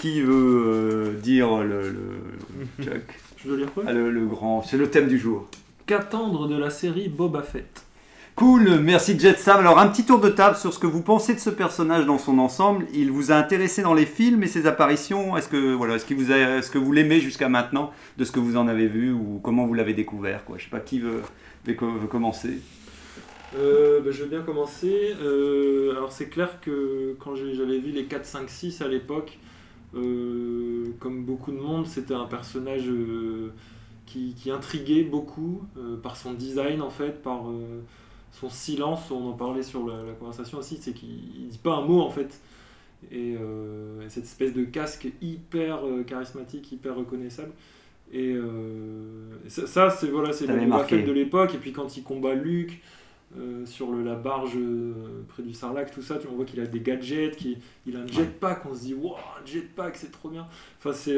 [0.00, 3.02] Qui veut euh, dire le, le- Chuck?
[3.36, 3.84] Je dois lire quoi?
[3.86, 5.46] Ah, le, le grand, c'est le thème du jour.
[5.86, 7.84] Qu'attendre de la série Boba Fett?
[8.36, 9.60] Cool, merci Jet Sam.
[9.60, 12.16] Alors un petit tour de table sur ce que vous pensez de ce personnage dans
[12.18, 12.86] son ensemble.
[12.94, 15.36] Il vous a intéressé dans les films et ses apparitions.
[15.36, 18.40] Est-ce que voilà, est-ce vous a- est-ce que vous l'aimez jusqu'à maintenant de ce que
[18.40, 20.56] vous en avez vu ou comment vous l'avez découvert quoi?
[20.56, 21.20] Je sais pas qui veut,
[21.66, 22.60] veut co- veut commencer.
[23.58, 25.14] Euh, bah, je vais bien commencer.
[25.20, 29.38] Euh, alors c'est clair que quand j'avais vu les 4, 5, 6 à l'époque,
[29.94, 32.84] euh, comme beaucoup de monde, c'était un personnage
[34.06, 35.62] qui, qui intriguait beaucoup
[36.02, 37.42] par son design en fait, par
[38.32, 39.10] son silence.
[39.10, 42.00] On en parlait sur la, la conversation aussi, c'est qu'il il dit pas un mot
[42.00, 42.40] en fait.
[43.10, 47.52] Et, euh, et cette espèce de casque hyper euh, charismatique, hyper reconnaissable.
[48.12, 51.02] Et euh, et ça, ça, c'est voilà, c'est le marqué.
[51.02, 51.54] De l'époque.
[51.54, 52.80] Et puis quand il combat Luke
[53.38, 54.58] euh, sur le, la barge
[55.28, 58.00] près du Sarlacc, tout ça, tu on voit qu'il a des gadgets, qu'il il a
[58.00, 58.66] un jetpack.
[58.66, 60.46] On se dit, waouh, un jetpack, c'est trop bien.
[60.78, 61.16] Enfin, c'est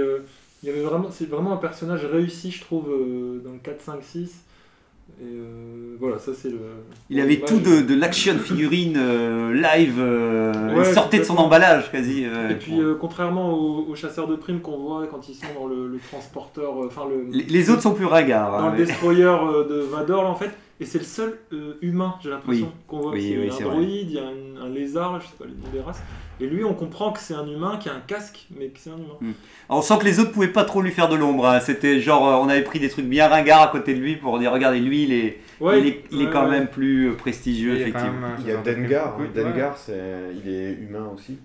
[0.63, 2.85] il y avait vraiment, c'est vraiment un personnage réussi, je trouve,
[3.43, 4.45] dans le 4, 5, 6.
[5.23, 6.59] Et euh, voilà, ça c'est le.
[7.09, 9.97] Il avait tout de, de l'action figurine euh, live.
[10.01, 12.25] euh, Ouais, il sortait de son emballage quasi.
[12.25, 15.87] Et puis, contrairement aux, aux chasseurs de primes qu'on voit quand ils sont dans le,
[15.89, 17.31] le transporteur, enfin le.
[17.31, 18.51] les, les autres sont plus ragards.
[18.53, 22.15] dans hein, le mais- destroyer de Vador en fait et c'est le seul euh, humain
[22.23, 22.73] j'ai l'impression Oui.
[22.89, 24.69] qu'on voit Oui, il y oui, a c'est un droïde il y a un, un
[24.69, 26.03] lézard là, je sais pas les noms des races
[26.41, 28.91] et lui on comprend que c'est un humain qui a un casque mais que c'est
[28.91, 29.33] un humain
[29.69, 31.47] On sent que les autres pouvaient pas trop lui faire de l'ombre.
[31.47, 31.61] hein.
[31.61, 34.39] C'était genre, euh, on avait pris des trucs bien ringards à côté de lui pour
[34.39, 36.51] dire, regardez, lui, il est, Ouais, il est, il est ouais, quand ouais.
[36.51, 38.29] même plus euh, prestigieux, Il y a effectivement.
[38.29, 38.57] même Il y a.
[38.57, 39.17] Dengar.
[39.21, 39.31] Oui, hein.
[39.35, 40.01] Dengar, c'est,
[40.45, 41.39] il est humain aussi.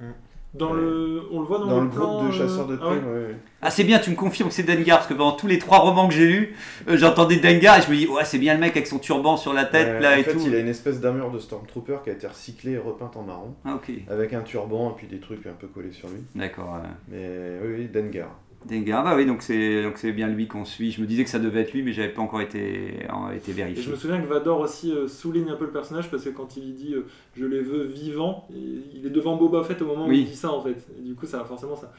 [0.57, 0.81] Dans Ouais.
[0.81, 2.97] le on le voit dans, Dans le plan, groupe de euh, chasseurs de ah ouais.
[2.97, 3.35] primes, ouais.
[3.61, 5.79] Ah, c'est bien, tu me confirmes que c'est Dengar, parce que pendant tous les trois
[5.79, 6.55] romans que j'ai lus,
[6.87, 9.35] euh, j'entendais Dengar et je me dis, ouais, c'est bien le mec avec son turban
[9.37, 10.41] sur la tête, Ouais, là, en et fait, tout.
[10.45, 13.55] il a une espèce d'armure de Stormtrooper qui a été recyclée et repeinte en marron,
[13.65, 16.21] Ah, ok, avec un turban et puis des trucs un peu collés sur lui.
[16.35, 16.77] d'accord.
[17.09, 18.29] Mais oui, oui, Dengar.
[18.65, 20.91] Dengar, bah oui, donc c'est donc c'est bien lui qu'on suit.
[20.91, 23.51] Je me disais que ça devait être lui, mais j'avais pas encore été, en- été
[23.51, 23.81] et vérifié.
[23.83, 26.57] je me souviens que Vador aussi euh, souligne un peu le personnage parce que quand
[26.57, 28.59] il dit euh, je les veux vivants et
[28.95, 30.09] il est devant Boba Fett au moment Oui.
[30.09, 31.93] où il dit ça en fait et du coup ça forcément ça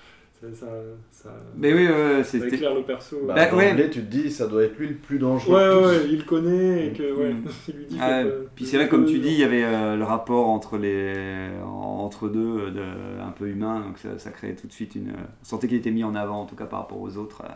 [0.55, 0.67] ça,
[1.11, 3.71] ça, Mais oui, ouais, ça éclaire le perso Bah, Bah, ouais.
[3.71, 6.25] d'emblée, tu te dis, ça doit être lui le plus dangereux Ouais, ouais, il le
[6.25, 7.45] connaît et que, ouais, Mm.
[7.69, 7.99] il lui dit.
[8.01, 10.49] Ah, faut pas- puis c'est vrai, comme tu dis, il y avait euh, le rapport
[10.49, 14.73] entre, les, entre deux, euh, de, un peu humain, donc ça, ça créait tout de
[14.73, 15.11] suite une.
[15.11, 17.43] On sentait qu'il était mis en avant, en tout cas par rapport aux autres.
[17.45, 17.49] euh.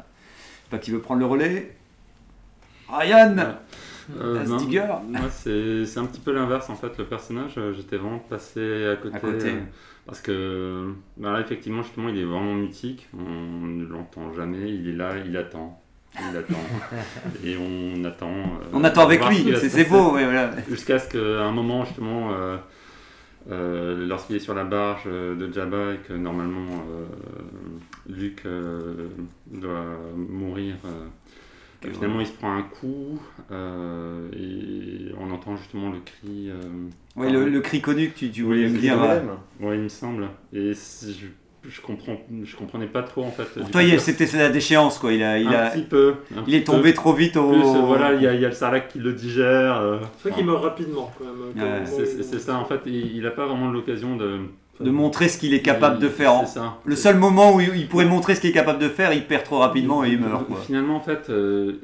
[0.71, 1.77] Pas qui veut prendre le relais.
[2.88, 3.37] Ryan
[4.18, 4.45] Euh, ben,
[5.09, 6.99] Moi, c'est c'est un petit peu l'inverse en fait.
[6.99, 9.14] Le personnage, euh, j'étais vraiment passé à côté.
[9.16, 9.49] À côté.
[9.51, 9.61] euh,
[10.07, 13.09] parce que ben là, effectivement, justement, il est vraiment mythique.
[13.17, 14.71] On ne l'entend jamais.
[14.71, 15.81] Il est là, il attend.
[16.31, 16.59] Il attend.
[17.45, 18.33] et on attend.
[18.33, 20.51] euh, On attend avec lui, c'est beau, ouais, voilà.
[20.69, 22.57] Jusqu'à ce qu'à un moment, justement, euh,
[23.51, 27.05] euh, lorsqu'il est sur la barge de Jabba et que normalement euh,
[28.09, 29.09] Luke euh,
[29.51, 29.85] doit
[30.15, 31.07] mourir, euh,
[31.88, 36.49] que finalement il se prend un coup euh, et on entend justement le cri.
[36.51, 36.61] euh,
[37.16, 39.03] Ouais, le, le cri connu que tu, tu voulais me dire.
[39.03, 39.31] euh, même.
[39.61, 40.29] Ouais, il me semble.
[40.53, 43.45] Et si je, je comprends, je comprenais pas trop en fait.
[43.61, 45.12] Pour toi, c'était la déchéance, quoi.
[45.12, 46.14] Il, a, il, un a, petit peu.
[46.35, 47.51] un il petit est tombé trop vite au.
[47.51, 49.77] Plus, voilà, il y, a, il y a le sarlac qui le digère.
[49.81, 51.81] euh, C'est vrai qu'il meurt rapidement quand même.
[51.83, 54.38] Ouais, C'est ça, en fait, il n'a pas vraiment l'occasion de,
[54.81, 56.47] de montrer ce qu'il est capable de faire.
[56.49, 56.79] Ça.
[56.85, 59.45] Le seul moment où il pourrait montrer ce qu'il est capable de faire, il perd
[59.45, 60.47] trop rapidement et il meurt.
[60.47, 60.61] Quoi.
[60.61, 61.77] Finalement, en fait, euh,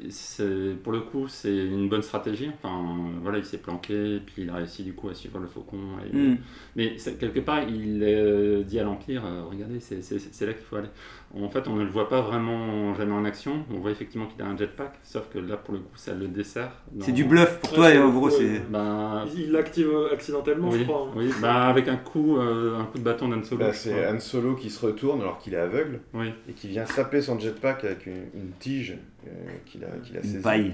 [0.83, 2.49] pour le coup, c'est une bonne stratégie.
[2.61, 2.83] Enfin,
[3.21, 5.77] voilà, il s'est planqué, et puis il a réussi du coup à suivre le faucon.
[6.05, 6.37] et- Mm.
[6.75, 10.89] Mais quelque part, il euh, dit à l'Empire, euh, regardez, c'est là qu'il faut aller.
[11.35, 13.63] En fait, on ne le voit pas vraiment jamais en action.
[13.71, 16.27] On voit effectivement qu'il a un jetpack, sauf que là, pour le coup, ça le
[16.27, 16.71] dessert.
[16.91, 18.59] dans- C'est du bluff pour toi, et en gros, c'est.
[18.69, 21.07] Bah, Il l'active accidentellement, oui, je crois.
[21.07, 21.13] hein.
[21.15, 21.31] oui.
[21.39, 23.63] Bah, avec un coup, euh, un coup de bâton d'Han Solo.
[23.65, 24.07] Bah, c'est.
[24.07, 26.33] Han Solo qui se retourne alors qu'il est aveugle Oui.
[26.49, 29.29] et qui vient taper son jetpack avec une, une tige euh,
[29.67, 30.41] qu'il a, qu'il a Une saisie.
[30.43, 30.73] paille.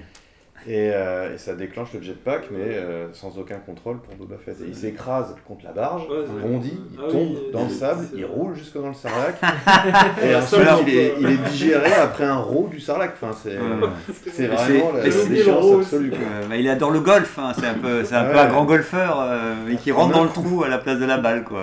[0.67, 4.55] Et, euh, et ça déclenche le jetpack, mais euh, sans aucun contrôle pour Boba Fett.
[4.61, 7.63] Et il s'écrase contre la barge, Ouais, il c'est- bondit, il Ah tombe oui, dans
[7.65, 9.35] le sable, il roule jusque dans le sarlac.
[10.23, 13.11] et ensuite, il est, il est digéré après un roux du sarlac.
[13.13, 13.87] Enfin, c'est Ouais.
[14.31, 16.09] c'est Mais vraiment c'est- la mais c'est- déchéance absolue.
[16.09, 16.19] quoi.
[16.19, 18.39] Euh, bah, il adore le golf, hein, c'est un peu, c'est un, peu Ouais.
[18.39, 21.05] un grand golfeur euh, et qui En rentre dans le trou à la place de
[21.05, 21.43] la balle.
[21.43, 21.59] Quoi.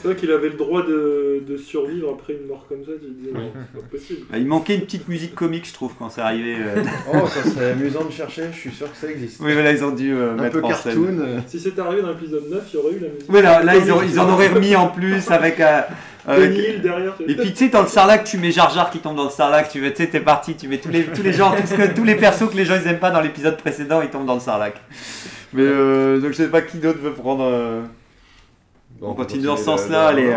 [0.00, 2.92] C'est vrai qu'il avait le droit de, de survivre après une mort comme ça.
[3.02, 4.20] Tu disais, non, c'est pas possible.
[4.30, 6.54] Bah, il manquait une petite musique comique, je trouve, quand c'est arrivé.
[6.56, 6.82] euh.
[7.12, 9.40] Oh, ça serait amusant de chercher, je suis sûr que ça existe.
[9.40, 10.94] oui, voilà, ils ont dû euh, un mettre peu en scène.
[10.94, 11.18] cartoon.
[11.20, 13.26] euh, Si c'était arrivé dans l'épisode 9, il y aurait eu la musique.
[13.28, 15.58] Oui, là, là, ils, ont- ils en auraient remis en plus avec.
[15.58, 15.80] euh,
[16.28, 17.16] avec- derrière.
[17.16, 19.24] tu Et puis tu sais, dans le Sarlac, tu mets Jar Jar qui tombe dans
[19.24, 21.50] le Sarlac, tu veux, tu sais, t'es parti, tu mets tous les, tous les gens,
[21.56, 24.00] tout ce que- tous les persos que les gens ils aiment pas dans l'épisode précédent,
[24.02, 24.74] ils tombent dans le Sarlac.
[25.54, 27.42] Mais euh, donc je sais pas qui d'autre veut prendre.
[29.02, 30.34] Euh, on continue dans ce sens-là, allez.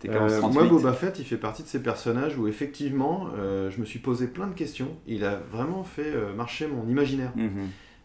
[0.00, 0.54] T'es Euh, 38.
[0.54, 3.98] moi, Boba Fett, il fait partie de ces personnages où effectivement, euh, je me suis
[3.98, 4.96] posé plein de questions.
[5.08, 7.32] Il a vraiment fait euh, marcher mon imaginaire.
[7.34, 7.50] Mhm.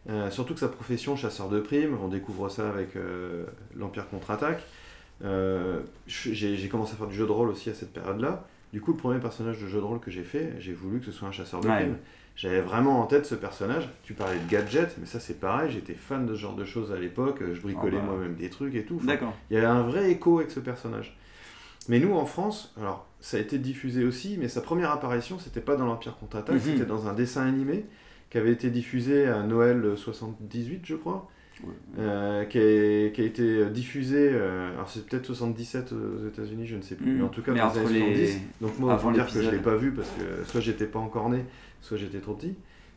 [0.10, 3.45] Euh, surtout que sa profession, chasseur de primes, on découvre ça avec euh,
[3.76, 4.63] l'Empire contre-attaque.
[5.23, 8.45] Euh, j'ai j'ai commencé à faire du jeu de rôle aussi à cette période-là.
[8.73, 11.06] Du coup, le premier personnage de jeu de rôle que j'ai fait, j'ai voulu que
[11.06, 11.76] ce soit un chasseur de Ouais.
[11.76, 11.97] primes.
[12.35, 13.89] J'avais vraiment en tête ce personnage.
[14.03, 16.91] Tu parlais de gadgets, mais ça c'est pareil, j'étais fan de ce genre de choses
[16.91, 17.43] à l'époque.
[17.53, 18.11] Je bricolais Ah bah.
[18.13, 18.95] moi-même des trucs et tout.
[18.95, 19.33] Enfin, D'accord.
[19.51, 21.15] il y avait un vrai écho avec ce personnage.
[21.89, 25.61] Mais nous, en France, alors ça a été diffusé aussi, mais sa première apparition, c'était
[25.61, 26.61] pas dans l'Empire contre-attaque, Mhm.
[26.61, 27.85] c'était dans un dessin animé
[28.29, 31.29] qui avait été diffusé à Noël 78, je crois,
[31.99, 36.75] euh, qui, a, qui a été diffusé, euh, alors c'est peut-être 77 aux États-Unis, je
[36.77, 37.17] ne sais plus, Mhm.
[37.17, 38.41] mais en tout cas Mais dans les années les- 70.
[38.61, 39.55] Donc moi, avant faut dire que je l'épisode.
[39.55, 41.45] l'ai pas vu parce que soit j'étais pas encore né,
[41.83, 42.55] soit j'étais trop petit.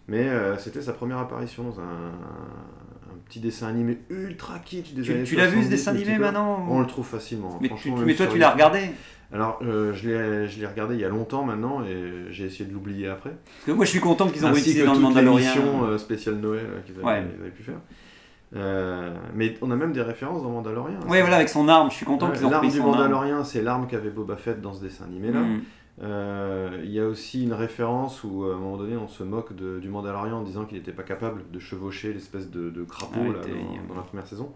[0.08, 5.02] Mais euh, c'était sa première apparition dans un, un petit dessin animé ultra kitsch des
[5.02, 7.58] Tu, années tu l'as vu ce 70, dessin animé maintenant On le trouve facilement.
[7.60, 8.90] Mais, tu- même mais toi tu l'as regardé?
[9.32, 10.08] Alors, euh, je
[10.60, 13.30] l'ai regardé il y a longtemps maintenant et j'ai essayé de l'oublier après.
[13.30, 15.84] Parce que moi je suis content qu'ils ont réussi que dans le Mandalorian.
[15.84, 17.24] euh, spéciale Noël euh, qu'ils avaient, Ouais.
[17.36, 17.80] ils avaient pu faire.
[18.54, 21.00] Euh, mais on a même des références dans Mandalorian.
[21.08, 22.84] Ouais, voilà, avec son arme, je suis content Ouais, qu'ils ont L'arme du son.
[22.84, 25.40] Mandalorian, c'est l'arme qu'avait Boba Fett dans ce dessin animé-là.
[25.40, 25.54] Mhm.
[25.56, 25.58] Euh,
[26.02, 29.78] Il y a aussi une référence où, à un moment donné, on se moque de-
[29.80, 33.32] du Mandalorian en disant qu'il n'était pas capable de chevaucher l'espèce de, de crapaud Ah
[33.32, 33.40] là,
[33.88, 34.52] dans, dans la première saison.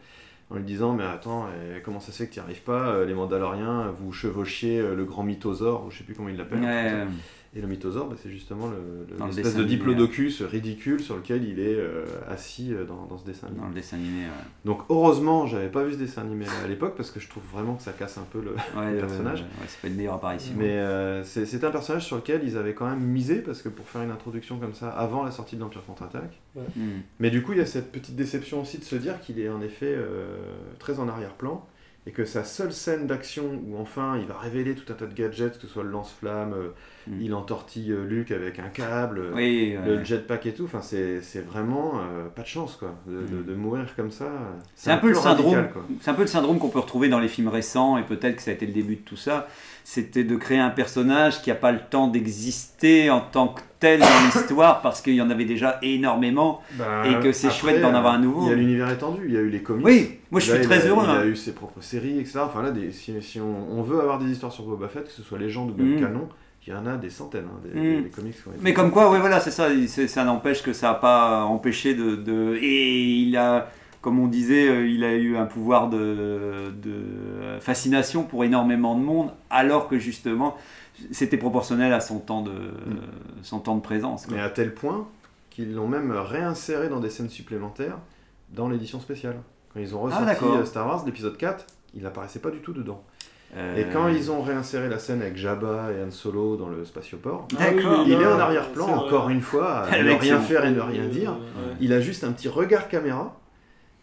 [0.51, 2.89] En lui disant, mais attends, euh, comment ça se fait que tu n'y arrives pas
[2.89, 6.37] euh, Les Mandaloriens, vous chevauchiez euh, le grand mythosaure, ou je sais plus comment il
[6.37, 6.61] l'appelle.
[6.61, 7.07] Ouais,
[7.53, 8.77] Et le mythosaure, bah, c'est justement le-
[9.11, 13.07] le- le l'espèce de animé, diplodocus ridicule sur lequel il est euh, assis euh, dans,
[13.07, 13.61] dans ce dessin animé.
[13.63, 14.21] dans le dessin animé.
[14.27, 14.45] Ouais.
[14.65, 17.75] Donc heureusement, j'avais pas vu ce dessin animé à l'époque parce que je trouve vraiment
[17.75, 18.57] que ça casse un peu le, Ouais,
[18.93, 19.41] le euh, personnage.
[19.41, 20.53] ouais, c'est pas une meilleure apparition.
[20.57, 23.69] Mais euh, c'est c'est un personnage sur lequel ils avaient quand même misé parce que
[23.69, 26.39] pour faire une introduction comme ça avant la sortie de l'Empire contre-attaque.
[26.55, 27.01] Mhm.
[27.19, 29.49] Mais du coup, il y a cette petite déception aussi de se dire qu'il est
[29.49, 30.37] en effet euh,
[30.79, 31.67] très en arrière-plan
[32.07, 35.15] et que sa seule scène d'action où enfin il va révéler tout un tas de
[35.15, 36.69] gadgets, que ce soit le lance-flamme, euh,
[37.07, 37.21] Mm.
[37.23, 41.41] il entortille euh, Luke avec un câble, euh, le jetpack et tout, enfin c'est c'est
[41.41, 43.45] vraiment euh, pas de chance quoi, de, de- Mm.
[43.47, 44.31] de mourir comme ça.
[44.75, 45.55] C'est un peu le syndrome.
[45.55, 45.73] radical.
[46.03, 48.43] C'est un peu le syndrome qu'on peut retrouver dans les films récents et peut-être que
[48.43, 49.49] ça a été le début de tout ça.
[49.93, 53.99] C'était de créer un personnage qui n'a pas le temps d'exister en tant que tel
[53.99, 56.61] dans l'histoire parce qu'il y en avait déjà énormément.
[56.79, 58.43] Bah, Et que c'est chouette d'en avoir un nouveau.
[58.47, 59.85] Il y a l'univers étendu, il y a eu les comics.
[59.85, 61.05] Oui, moi je Là, suis très a- heureux.
[61.09, 61.21] Il hein.
[61.23, 62.39] a eu ses propres séries, etc.
[62.45, 65.11] Enfin là, des, si, si on, on veut avoir des histoires sur Boba Fett, que
[65.11, 66.01] ce soit légende ou même Mm.
[66.01, 66.29] canon,
[66.65, 67.83] il y en a des centaines, hein, des, Mm.
[67.83, 68.35] des- des comics.
[68.41, 69.67] qui ont été Mais comme quoi, ouais, voilà, c'est ça.
[70.07, 73.69] Ça n'empêche que ça n'a pas empêché de, de- Et il a,
[74.01, 79.03] comme on disait, euh, il a eu un pouvoir de, de fascination pour énormément de
[79.03, 80.57] monde, alors que justement,
[81.11, 82.53] c'était proportionnel à son temps de,
[83.43, 84.27] son temps de présence.
[84.27, 84.37] quoi.
[84.37, 85.07] Mais à tel point
[85.51, 87.99] qu'ils l'ont même réinséré dans des scènes supplémentaires
[88.55, 89.37] dans l'édition spéciale.
[89.75, 90.57] Quand ils ont ressorti Ah, d'accord.
[90.57, 93.03] euh, Star Wars, l'épisode 4, il apparaissait pas du tout dedans.
[93.57, 96.85] Euh, Et quand ils ont réinséré la scène avec Jabba et Han Solo dans le
[96.85, 97.71] spatioport, Ah
[98.07, 101.07] il est en arrière-plan, encore une fois, à ne Avec rien faire et ne rien
[101.07, 101.33] dire.
[101.33, 101.75] Ouais.
[101.81, 103.40] Il a juste un petit regard caméra,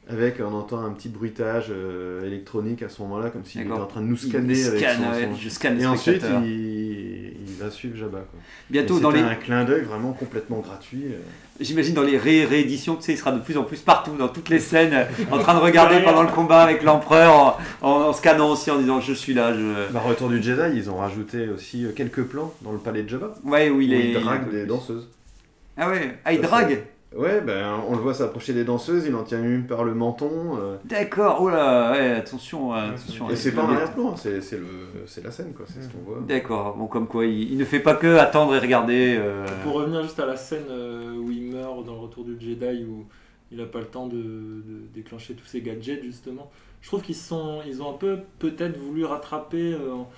[0.09, 3.85] avec, on entend un petit bruitage euh, électronique à ce moment-là, comme s'il était en
[3.85, 7.33] train de nous il scanner avec scanne, son- ouais, son- je scanne Et ensuite, il,
[7.47, 8.19] il va suivre Jabba.
[8.19, 8.39] Quoi.
[8.69, 11.05] Bientôt dans les, un clin d'œil vraiment complètement gratuit.
[11.07, 11.17] euh.
[11.59, 14.27] j'imagine dans les ré rééditions, tu sais, il sera de plus en plus partout, dans
[14.29, 17.33] toutes les scènes, euh, en train de regarder pendant le combat avec l'empereur,
[17.81, 19.91] en, en- en scannant aussi, en disant je suis là, je.
[19.91, 23.33] Bah, Retour du Jedi, ils ont rajouté aussi quelques plans dans le palais de Jabba.
[23.43, 24.11] Ouais, où il où est.
[24.11, 25.09] il drague il- des danseuses.
[25.75, 26.83] Ah ouais, ah il drague.
[27.15, 30.57] Ouais, ben on le voit s'approcher des danseuses, il en tient une par le menton.
[30.59, 33.25] euh, D'accord, oh là, ouais, attention, euh, attention.
[33.25, 34.65] et avec c'est pas dé- arrière-plan, c'est c'est le-
[35.05, 36.19] c'est la scène, quoi, c'est ce qu'on voit.
[36.27, 39.15] D'accord, bon comme quoi il, il ne fait pas que attendre et regarder.
[39.17, 42.37] euh, Pour revenir juste à la scène euh, où il meurt dans le retour du
[42.39, 43.05] Jedi, où
[43.51, 47.15] il n'a pas le temps de, de déclencher tous ses gadgets, justement, je trouve qu'ils
[47.15, 50.09] sont, ils ont un peu peut-être voulu rattraper, euh, en,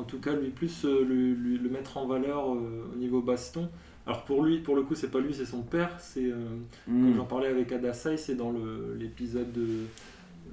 [0.00, 3.20] en tout cas lui plus euh, le, lui- le mettre en valeur euh, au niveau
[3.20, 3.68] baston.
[4.08, 5.90] Alors pour lui, pour le coup, c'est pas lui, c'est son père.
[6.00, 6.34] C'est euh,
[6.86, 7.04] hmm.
[7.04, 8.52] comme j'en parlais avec Adasai, c'est dans
[8.98, 9.66] l'épisode de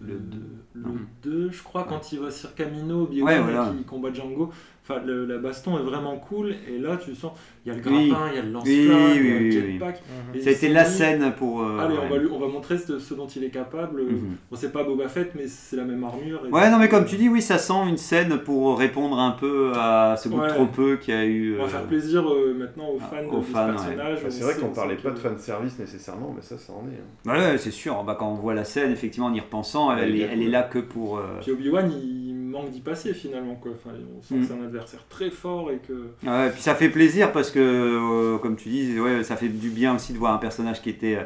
[0.02, 0.40] Le le, deux.
[0.74, 1.08] le Mhm.
[1.24, 3.72] 2, je crois, quand il va sur Camino, Obi-Wan, Ouais, voilà.
[3.76, 4.52] qu'il combat Django.
[4.88, 7.32] Enfin, le- la baston est vraiment cool, et là, tu sens,
[7.66, 9.30] il y a le grappin, il y a le lance-flamme, Oui, il y a oui,
[9.40, 10.04] le oui, jetpack.
[10.36, 11.64] Et Ça a été la scène pour.
[11.64, 12.10] euh, Allez, on ouais.
[12.10, 14.04] va, lui- on va montrer ce, ce dont il est capable.
[14.04, 14.36] Mhm.
[14.52, 16.42] Bon, c'est pas Boba Fett, mais c'est la même armure.
[16.48, 19.32] et- Ouais, non, mais comme tu dis, oui, ça sent une scène pour répondre un
[19.32, 20.50] peu à ce goût Ouais.
[20.50, 21.56] trop peu qu'il y a eu.
[21.56, 24.20] On va euh, faire plaisir euh, maintenant aux fans aux de, fans, ce personnage.
[24.24, 27.32] Ah, c'est vrai qu'on on parlait pas de fanservice nécessairement, mais ça, ça en est.
[27.32, 27.34] hein.
[27.52, 28.04] Ouais, c'est sûr.
[28.04, 30.62] Bah, quand on voit la scène, effectivement, en y repensant, elle, Elle est elle là
[30.62, 31.18] que pour.
[31.18, 32.25] euh, Puis Obi-Wan, il
[32.56, 33.56] manque d'y passer finalement.
[33.56, 33.72] Quoi.
[33.76, 34.42] Enfin, on sent Mm.
[34.42, 36.08] que c'est un adversaire très fort et que.
[36.28, 39.70] Ouais, puis ça fait plaisir parce que, euh, comme tu dis, ouais, ça fait du
[39.70, 41.20] bien aussi de voir un personnage qui était.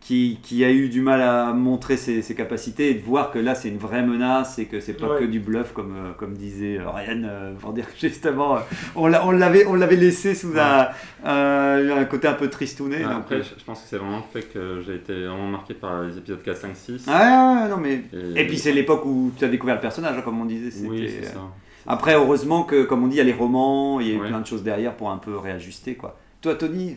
[0.00, 3.38] Qui, qui a eu du mal à montrer ses, ses capacités et de voir que
[3.38, 5.20] là c'est une vraie menace et que c'est pas Ouais.
[5.20, 8.60] que du bluff comme, euh, comme disait euh, Ryan euh, pour dire que justement euh,
[8.94, 10.88] on l'a- on l'avait on l'avait laissé sous un,
[11.24, 12.98] un, un côté un peu tristouné.
[12.98, 15.74] Ouais, après, je je pense que c'est vraiment le fait que j'ai été vraiment marqué
[15.74, 17.06] par les épisodes 4, 5, 6.
[17.06, 18.02] ouais, ouais, non mais
[18.36, 20.70] Et, et puis c'est l'époque où tu as découvert le personnage hein, comme on disait.
[20.70, 21.40] c'était, Oui, c'est ça.
[21.86, 24.20] Après heureusement que comme on dit il y a les romans, il y a eu
[24.20, 24.28] Ouais.
[24.28, 26.16] plein de choses derrière pour un peu réajuster quoi.
[26.40, 26.96] Toi Tony,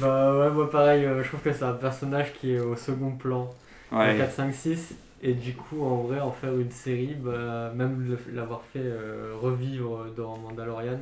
[0.00, 3.10] Bah ouais, moi pareil, euh, je trouve que c'est un personnage qui est au second
[3.12, 3.50] plan.
[3.92, 4.16] ouais.
[4.16, 4.94] 4, 5, 6.
[5.24, 10.06] Et du coup, en vrai, en faire une série, bah, même l'avoir fait euh, revivre
[10.16, 10.98] dans Mandalorian,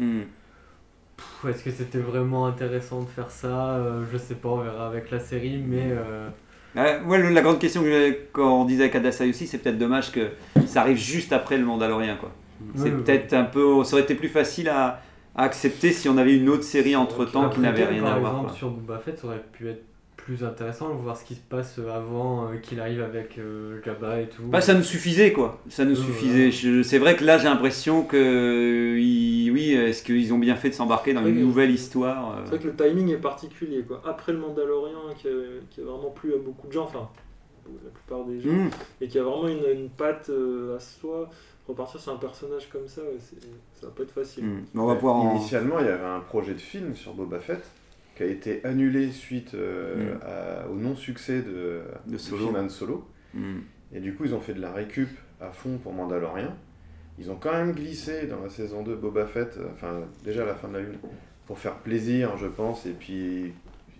[0.00, 0.22] Hmm.
[1.48, 3.74] est-ce que c'était vraiment intéressant de faire ça?
[3.76, 6.28] Euh, Je sais pas, on verra avec la série, mais euh,
[6.76, 10.10] Ouais, la grande question que j'avais quand on disait avec Adasai aussi, c'est peut-être dommage
[10.10, 10.30] que
[10.66, 12.16] ça arrive juste après le Mandalorien.
[12.16, 12.32] Quoi.
[12.74, 12.96] C'est Ouais, ouais.
[13.02, 13.84] peut-être un peu.
[13.84, 15.00] Ça aurait été plus facile à,
[15.36, 18.18] à accepter si on avait une autre série entre temps qui n'avait rien par à
[18.18, 18.32] voir.
[18.32, 18.56] exemple, quoi.
[18.56, 19.82] sur Boba Fett, ça aurait pu être
[20.16, 24.22] plus intéressant de voir ce qui se passe avant euh, qu'il arrive avec euh, Jabba
[24.22, 24.42] et tout.
[24.44, 25.60] Bah, ça nous suffisait quoi.
[25.68, 26.82] Ça nous Ouais, suffisait.
[26.82, 28.96] C'est vrai que là j'ai l'impression que.
[28.98, 32.56] ils- Oui, est-ce qu'ils ont bien fait de s'embarquer dans une nouvelle histoire euh, C'est
[32.56, 33.82] vrai que le timing est particulier.
[33.86, 34.00] Quoi.
[34.06, 35.30] Après le Mandalorian, qui a,
[35.70, 37.08] qui a vraiment plu à beaucoup de gens, enfin,
[37.84, 38.70] la plupart des gens, hmm.
[39.02, 41.28] et qui a vraiment une, une patte euh, à soi,
[41.66, 43.40] repartir sur un personnage comme ça, ouais, c'est-
[43.80, 44.44] ça va pas être facile.
[44.74, 45.36] On va pouvoir en.
[45.36, 47.62] Initialement, il y avait un projet de film sur Boba Fett
[48.16, 50.18] qui a été annulé suite euh, Mm.
[50.22, 52.44] à- au non-succès de, De Solo.
[52.46, 53.04] film Han Solo.
[53.34, 53.60] Hmm.
[53.92, 55.08] Et du coup, ils ont fait de la récup
[55.40, 56.54] à fond pour Mandalorian.
[57.18, 60.46] Ils ont quand même glissé dans la saison 2 Boba Fett, euh, enfin déjà à
[60.46, 60.98] la fin de la lune,
[61.46, 62.86] pour faire plaisir, je pense.
[62.86, 63.52] Et puis,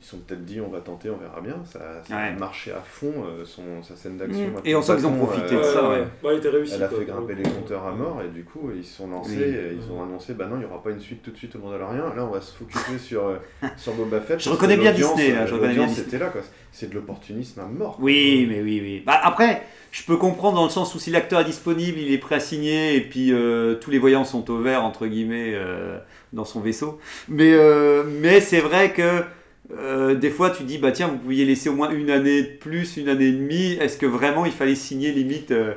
[0.04, 1.56] ils se sont peut-être dit, on va tenter, on verra bien.
[1.64, 4.48] Ça, ça a marché à fond, euh, son, sa scène d'action.
[4.48, 4.66] Mm.
[4.66, 6.00] Et sent de qu'ils ont profité euh, de ça, ouais.
[6.22, 6.74] Ouais, elle était réussie.
[6.76, 8.96] Elle a quoi, fait grimper le les compteurs à mort et du coup ils se
[8.96, 9.42] sont lancés Oui.
[9.42, 11.54] et ils ont annoncé bah non il n'y aura pas une suite tout de suite
[11.56, 13.36] au Mandalorian là on va se focuser sur, euh,
[13.76, 16.08] sur Boba Fett Je reconnais que bien Disney, là, je reconnais bien l'audience Disney.
[16.08, 16.42] était là quoi
[16.74, 18.04] c'est de l'opportunisme à mort quoi.
[18.04, 19.02] Oui, mais oui, oui.
[19.06, 19.62] Bah, après,
[19.92, 22.40] je peux comprendre dans le sens où si l'acteur est disponible, il est prêt à
[22.40, 25.98] signer et puis euh, tous les voyants sont au vert, entre guillemets, euh,
[26.32, 26.98] dans son vaisseau.
[27.28, 29.22] Mais, euh, mais c'est vrai que
[29.72, 32.56] euh, des fois, tu dis, bah tiens, vous pouviez laisser au moins une année de
[32.58, 33.72] plus, une année et demie.
[33.72, 35.74] Est-ce que vraiment il fallait signer limite euh,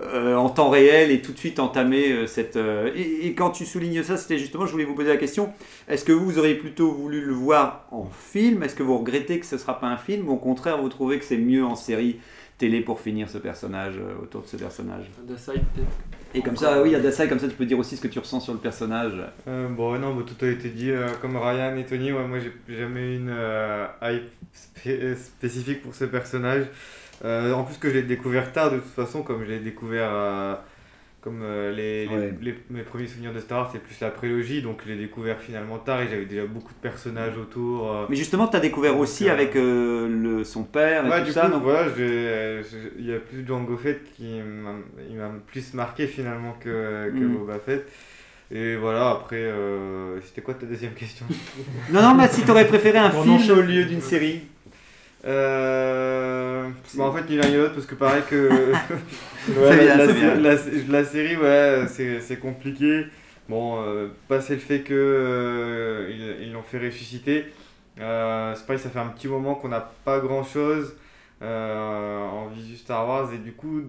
[0.00, 2.56] euh, en temps réel et tout de suite entamer cette.
[2.94, 5.52] et, quand tu soulignes ça, c'était justement, je voulais vous poser la question
[5.88, 8.62] est-ce que vous, auriez plutôt voulu le voir en film?
[8.62, 10.88] Est-ce que vous regrettez que ce ne sera pas un film Ou au contraire, vous
[10.88, 12.20] trouvez que c'est mieux en série
[12.58, 15.06] télé pour finir ce personnage, autour de ce personnage?
[16.34, 18.40] Et comme ça, oui, Adasai, comme ça tu peux dire aussi ce que tu ressens
[18.40, 19.14] sur le personnage.
[19.48, 20.90] Euh, bon, non, tout a été dit.
[20.90, 25.94] euh, comme Ryan et Tony, moi j'ai jamais eu une euh, hype spé- spécifique pour
[25.94, 26.66] ce personnage.
[27.24, 30.10] En plus que je l'ai découvert tard de toute façon, comme je l'ai découvert
[31.20, 32.34] comme euh, les, les- Ouais.
[32.40, 35.38] les- mes premiers souvenirs de Star Wars, c'est plus la prélogie, donc je l'ai découvert
[35.38, 37.92] finalement tard et j'avais déjà beaucoup de personnages autour.
[37.92, 38.06] euh.
[38.08, 41.26] Mais justement, tu as découvert aussi Euh, avec euh, le, son père et Ouais, tout
[41.26, 41.58] du ça, coup, non?
[41.60, 47.32] voilà, il y a plus Django Fett qui m'a plus marqué finalement que, que Mm.
[47.36, 47.86] Boba Fett.
[48.52, 51.24] Et voilà, après, euh, c'était quoi ta deuxième question?
[51.92, 54.40] Non, non, mais si tu aurais préféré un film au lieu d'une série.
[55.26, 56.68] Euh...
[56.96, 58.72] bah, en fait, ni l'un ni l'autre, parce que pareil que.
[59.46, 60.56] C'est Ouais, bien, la, la- la-
[60.88, 63.06] la série, ouais, c'est compliqué.
[63.48, 67.46] Bon, euh, passé le fait que euh, ils l'ont fait ressusciter,
[67.98, 70.94] euh, c'est pareil, ça fait un petit moment qu'on n'a pas grand chose
[71.42, 73.82] en visu Star Wars et du coup,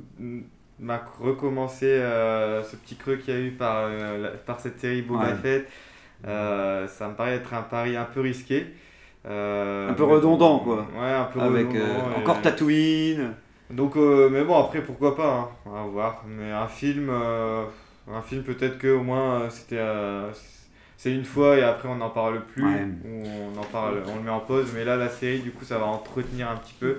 [0.79, 5.01] m'a recommencé euh, ce petit creux qu'il y a eu par, euh, par cette série
[5.03, 5.35] Boba Ouais.
[5.41, 5.67] Fett.
[6.25, 8.67] Euh, ça me paraît être un pari un peu risqué.
[9.27, 10.87] Euh, Un peu redondant, quoi.
[10.99, 11.79] Ouais, un peu Avec redondant.
[11.85, 13.33] euh, et- encore Tatooine.
[13.69, 16.23] donc, euh, mais bon, après, pourquoi pas, hein, on va voir.
[16.27, 19.79] Mais un film, un film peut-être que au moins c'était,
[20.97, 22.87] c'est une fois et après on n'en parle plus, Ouais.
[23.05, 23.23] ou
[23.55, 24.71] on en parle, on le met en pause.
[24.75, 26.97] Mais là, la série, du coup, ça va entretenir un petit peu.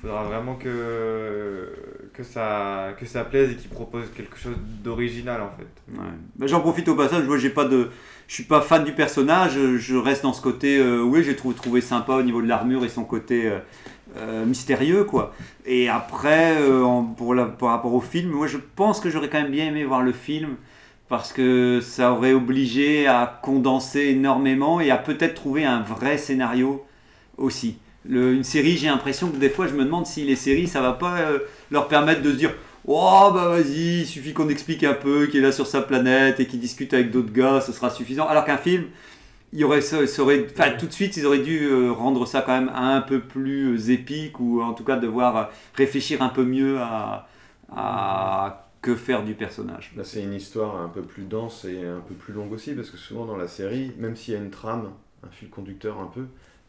[0.00, 1.72] Faudra vraiment que
[2.14, 5.98] que ça que ça plaise et qu'il propose quelque chose d'original en fait.
[6.00, 6.06] Ouais.
[6.36, 7.90] Bah, J'en profite au passage, moi j'ai pas de.
[8.28, 10.78] Je suis pas fan du personnage, je reste dans ce côté.
[10.78, 13.58] euh, oui, j'ai trouvé, trouvé sympa au niveau de l'armure et son côté euh,
[14.18, 15.34] euh, mystérieux, quoi.
[15.66, 16.84] Et après, euh,
[17.16, 19.84] pour la, par rapport au film, moi je pense que j'aurais quand même bien aimé
[19.84, 20.56] voir le film
[21.08, 26.84] parce que ça aurait obligé à condenser énormément et à peut-être trouver un vrai scénario
[27.38, 27.78] aussi.
[28.08, 30.92] Une série, j'ai l'impression que des fois je me demande si les séries ça va
[30.94, 31.40] pas euh,
[31.70, 32.54] leur permettre de se dire
[32.86, 36.40] Oh bah vas-y, il suffit qu'on explique un peu qu'il est là sur sa planète
[36.40, 38.26] et qu'il discute avec d'autres gars, ce sera suffisant.
[38.26, 38.84] Alors qu'un film,
[39.52, 43.20] il aurait, tout de suite, ils auraient dû euh, rendre ça quand même un peu
[43.20, 47.28] plus euh, épique ou en tout cas devoir réfléchir un peu mieux à,
[47.74, 49.92] à que faire du personnage.
[49.96, 52.90] Là, c'est une histoire un peu plus dense et un peu plus longue aussi, parce
[52.90, 54.90] que souvent dans la série, même s'il y a une trame,
[55.26, 56.26] un fil conducteur un peu,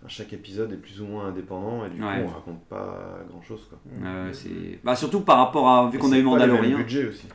[0.07, 2.21] chaque épisode est plus ou moins indépendant et du Ouais.
[2.21, 3.77] coup on raconte pas grand chose quoi.
[4.03, 4.79] Euh, c'est...
[4.83, 5.89] Bah, surtout par rapport à.
[5.89, 6.77] Vu qu'on a eu le Mandalorian.
[6.77, 7.27] budget aussi.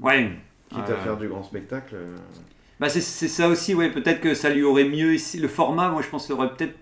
[0.00, 0.30] Ouais.
[0.68, 1.94] Quitte Euh, à faire du grand spectacle.
[1.94, 2.16] euh,
[2.78, 3.90] Bah c'est, ça aussi, ouais.
[3.90, 5.38] Peut-être que ça lui aurait mieux ici.
[5.38, 6.76] Le format, moi je pense, ça aurait peut-être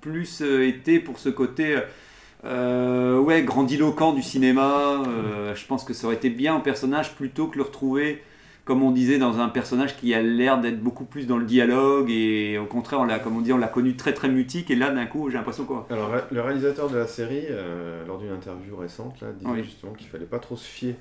[0.00, 1.78] plus euh, été pour ce côté,
[2.44, 5.02] euh, ouais, grandiloquent du cinéma.
[5.54, 8.22] je pense que ça aurait été bien en personnage plutôt que le retrouver,
[8.64, 12.10] comme on disait, dans un personnage qui a l'air d'être beaucoup plus dans le dialogue
[12.10, 14.76] et au contraire, on l'a, comme on dit, on l'a connu très très mutique et
[14.76, 15.86] là d'un coup, j'ai l'impression quoi.
[15.90, 19.64] Alors le réalisateur de la série, euh, lors d'une interview récente, là, disait Oui.
[19.64, 20.94] justement qu'il fallait pas trop se fier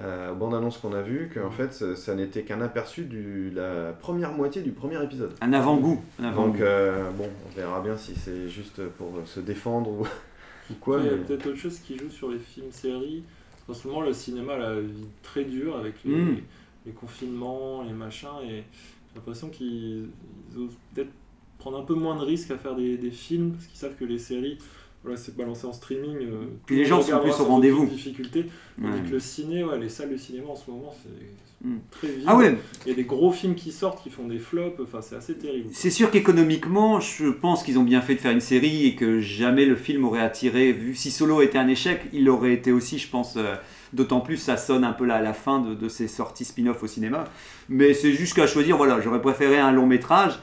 [0.00, 3.50] euh, aux bandes annonces qu'on a vues, qu'en fait ça, ça n'était qu'un aperçu de
[3.54, 5.32] la première moitié du premier épisode.
[5.40, 6.02] Un avant-goût.
[6.20, 6.52] un avant-goût.
[6.52, 10.02] Donc euh, bon, on verra bien si c'est juste pour se défendre ou,
[10.70, 10.98] ou quoi.
[11.00, 13.22] il y a mais- peut-être autre chose qui joue sur les films-séries.
[13.68, 16.36] En ce moment, le cinéma a la vie très dure avec les, Mm.
[16.88, 20.08] Les confinements, les machins, et j'ai l'impression qu'ils
[20.52, 21.10] ils osent peut-être
[21.58, 24.04] prendre un peu moins de risques à faire des, des films, parce qu'ils savent que
[24.04, 24.58] les séries,
[25.04, 26.16] voilà, c'est balancé en streaming.
[26.22, 27.86] euh, Puis le les gens sont plus au rendez-vous.
[27.86, 28.46] difficulté.
[28.80, 28.90] Ouais.
[29.06, 31.08] que le ciné, ouais, les salles de cinéma en ce moment, c'est
[31.60, 31.78] Mm.
[31.90, 32.22] très vide.
[32.28, 32.56] Ah ouais.
[32.86, 35.34] Il y a des gros films qui sortent, qui font des flops, enfin c'est assez
[35.34, 35.68] terrible.
[35.72, 39.20] C'est sûr qu'économiquement, je pense qu'ils ont bien fait de faire une série et que
[39.20, 40.72] jamais le film aurait attiré.
[40.72, 43.34] Vu si Solo était un échec, il aurait été aussi, je pense.
[43.36, 43.56] euh,
[43.92, 46.82] D'autant plus, ça sonne un peu là à la fin de, de ces sorties spin-off
[46.82, 47.24] au cinéma.
[47.68, 50.38] Mais c'est juste qu'à choisir, voilà, j'aurais préféré un long métrage.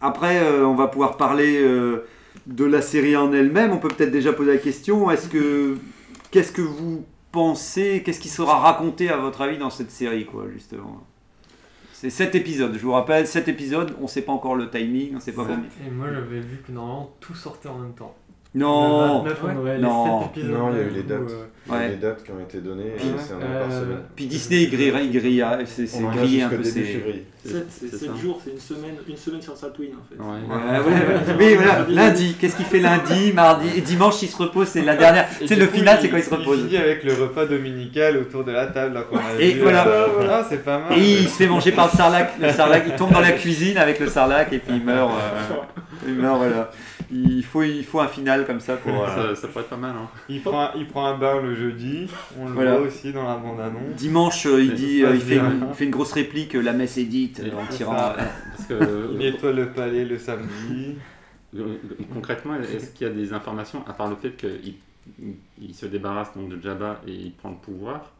[0.00, 2.06] Après, euh, on va pouvoir parler euh,
[2.46, 3.72] de la série en elle-même.
[3.72, 5.76] On peut peut-être déjà poser la question est-ce que
[6.30, 10.46] qu'est-ce que vous pensez Qu'est-ce qui sera raconté à votre avis dans cette série, quoi,
[10.52, 11.06] justement?
[11.92, 15.10] C'est 7 épisodes, je vous rappelle, 7 épisodes, on ne sait pas encore le timing,
[15.12, 15.68] on ne sait pas combien.
[15.86, 18.16] Et moi j'avais vu que normalement tout sortait en même temps.
[18.52, 19.22] Non.
[19.24, 20.22] Le 29, on aurait les Non.
[20.22, 21.18] sept épisodes Non, il y a eu les dates.
[21.20, 21.88] euh, Il Ouais.
[21.90, 23.98] des dates qui ont été données Puis- et c'est un an par euh, semaine.
[24.16, 26.64] Puis Disney, il grille, il grille, hein, c'est c'est grillé un peu.
[26.64, 27.26] c'est- février.
[27.44, 28.20] C'est c'est c'est 7 ça.
[28.20, 30.20] jours, c'est une semaine, une semaine sur Tatooine en fait.
[30.20, 30.26] Ouais.
[30.48, 31.34] Ouais, ouais, ouais.
[31.38, 34.96] Oui, voilà, lundi, qu'est-ce qu'il fait lundi, mardi et dimanche il se repose, c'est la
[34.96, 36.58] dernière, Et c'est le coup, final, c'est quand il se Il repose.
[36.64, 39.60] finit avec le repas dominical autour de la table là, qu'on a Et vu.
[39.60, 39.86] voilà.
[40.28, 40.98] Ah, c'est pas mal.
[40.98, 43.76] Et il se fait manger par le sarlac, le sarlac, il tombe dans la cuisine
[43.78, 45.08] avec le sarlac et puis il meurt.
[45.12, 45.54] euh,
[46.08, 46.70] il meurt, voilà.
[47.12, 49.02] Il faut, il faut un final comme ça pour.
[49.04, 49.94] euh, Ça, ça pourrait être pas mal.
[49.96, 50.08] Hein.
[50.28, 52.06] Il prend, un, il prend un bain le jeudi,
[52.38, 52.76] on le Voilà.
[52.76, 53.96] voit aussi dans la bande-annonce.
[53.96, 55.68] Dimanche, euh, il dit, euh, il, fait une, bien.
[55.70, 57.94] il fait une grosse réplique, la messe est dite, Et en tirant.
[57.94, 60.96] Parce que Il nettoie le palais le samedi.
[62.14, 64.74] concrètement, est-ce qu'il y a des informations, à part le fait qu'il
[65.60, 68.12] il se débarrasse donc de Jabba et il prend le pouvoir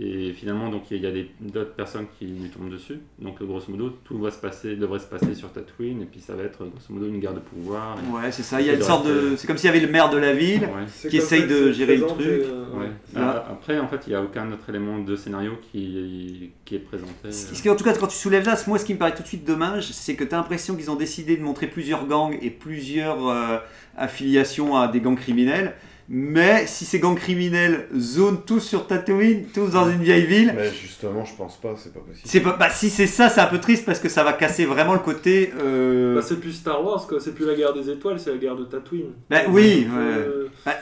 [0.00, 3.00] et finalement, donc il y a d'autres personnes qui lui tombent dessus.
[3.18, 6.34] Donc, grosso modo, tout va se passer, devrait se passer sur Tatooine, et puis ça
[6.36, 7.96] va être grosso modo une guerre de pouvoir.
[7.98, 8.60] et- Ouais, c'est ça.
[8.60, 9.12] Il y a une sorte de.
[9.12, 11.08] rester- C'est comme s'il y avait le maire de la ville Ouais.
[11.10, 12.20] Qui essaye de gérer le truc.
[12.26, 12.86] euh, Ouais.
[13.14, 13.44] Là.
[13.48, 16.78] Ah, Après, en fait, il n'y a aucun autre élément de scénario qui, qui est
[16.78, 17.32] présenté.
[17.32, 19.22] Ce qui, en tout cas, quand tu soulèves ça, moi, ce qui me paraît tout
[19.22, 22.38] de suite dommage, c'est que tu as l'impression qu'ils ont décidé de montrer plusieurs gangs
[22.40, 23.58] et plusieurs euh,
[23.96, 25.74] affiliations à des gangs criminels.
[26.10, 30.70] Mais si ces gangs criminels zonent tous sur Tatooine, tous dans une vieille ville, Mais
[30.72, 32.22] justement, je pense pas, c'est pas possible.
[32.24, 34.64] c'est pas, bah, si c'est ça, c'est un peu triste parce que ça va casser
[34.64, 35.52] vraiment le côté.
[35.62, 37.20] euh, Bah, c'est plus Star Wars, quoi.
[37.20, 39.12] C'est plus la guerre des étoiles, c'est la guerre de Tatooine.
[39.28, 39.98] Bah oui, ouais.
[39.98, 40.76] euh, Bah,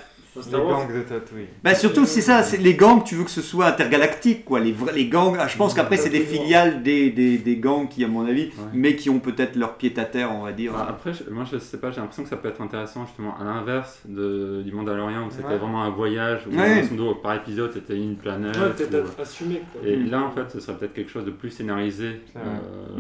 [0.45, 1.47] Les gangs de Tatooine.
[1.65, 4.61] Bah surtout c'est ça, c'est les gangs, tu veux que ce soit intergalactique quoi.
[4.61, 7.89] Les, vrais- les gangs, ah, je pense qu'après c'est des filiales des, des, des gangs
[7.89, 10.73] qui à mon avis, mais qui ont peut-être leur pied à terre on va dire.
[10.73, 13.35] Bah, après, je- moi je sais pas, j'ai l'impression que ça peut être intéressant justement
[13.41, 15.57] à l'inverse de, du Mandalorian où c'était Ouais.
[15.59, 18.57] vraiment un voyage, où par épisode c'était une planète.
[18.57, 19.89] Ouais, peut-être ou- être assumé, quoi.
[19.89, 20.11] Et Mm.
[20.11, 22.41] là en fait ce serait peut-être quelque chose de plus scénarisé euh,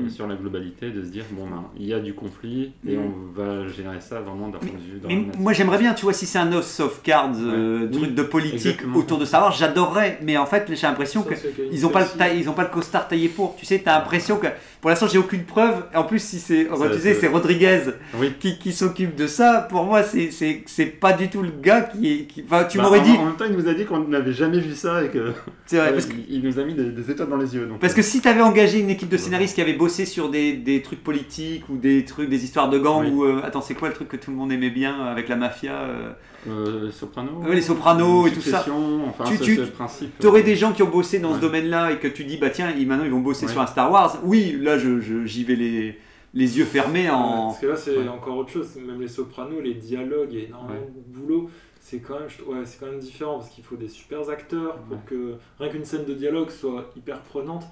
[0.04, 0.08] Mm.
[0.10, 3.12] sur la globalité, de se dire bon ben, il y a du conflit et on
[3.34, 5.00] va générer ça vraiment d'un point de vue.
[5.06, 7.02] Mais moi j'aimerais bien, tu vois, si c'est un House of
[7.34, 8.96] Euh, truc de politique exactement.
[8.98, 10.18] autour de Star Wars, j'adorerais.
[10.22, 12.00] Mais en fait, j'ai l'impression Ça, que c'est qu'il y a une ils ont pas
[12.00, 13.56] le taille- ils ont pas le costard taillé pour.
[13.56, 14.46] Tu sais, t'as l'impression que
[14.86, 15.82] pour l'instant j'ai aucune preuve.
[15.96, 16.68] En plus, si c'est,
[17.18, 17.80] c'est- Rodriguez
[18.20, 18.32] Oui.
[18.38, 19.66] qui, qui s'occupe de ça.
[19.68, 22.18] Pour moi, c'est c'est c'est pas du tout le gars qui est.
[22.26, 23.10] qui- Enfin, tu Bah, m'aurais en- dit.
[23.18, 25.32] En même temps, il nous a dit qu'on n'avait jamais vu ça et que.
[25.66, 27.66] C'est vrai, parce il, nous a mis des, des étoiles dans les yeux.
[27.66, 30.28] Donc, Parce que si tu avais engagé une équipe de scénaristes qui avait bossé sur
[30.30, 33.10] des, des trucs politiques ou des trucs, des histoires de gangs Oui.
[33.10, 35.28] ou euh, attends c'est quoi le truc que tout le monde aimait bien euh, avec
[35.28, 36.12] la mafia euh,
[36.48, 37.42] Euh, les Sopranos.
[37.44, 38.64] Ouais, les Sopranos et tout ça.
[39.08, 40.24] Enfin, tu, c'est- tu principe.
[40.24, 42.50] aurais euh, des gens qui ont bossé dans ce domaine-là et que tu dis bah
[42.50, 43.52] tiens maintenant ils vont bosser Ouais.
[43.52, 44.18] sur un Star Wars.
[44.22, 45.98] Oui là je, je- j'y vais les,
[46.34, 47.48] les yeux fermés en.
[47.48, 48.08] Parce que là, c'est Ouais.
[48.08, 48.76] encore autre chose.
[48.76, 51.50] Même les sopranos, les dialogues, il y a énormément de boulot.
[51.80, 55.04] C'est quand, même, ouais, c'est quand même différent parce qu'il faut des super acteurs pour
[55.04, 57.64] que rien qu'une scène de dialogue soit hyper prenante.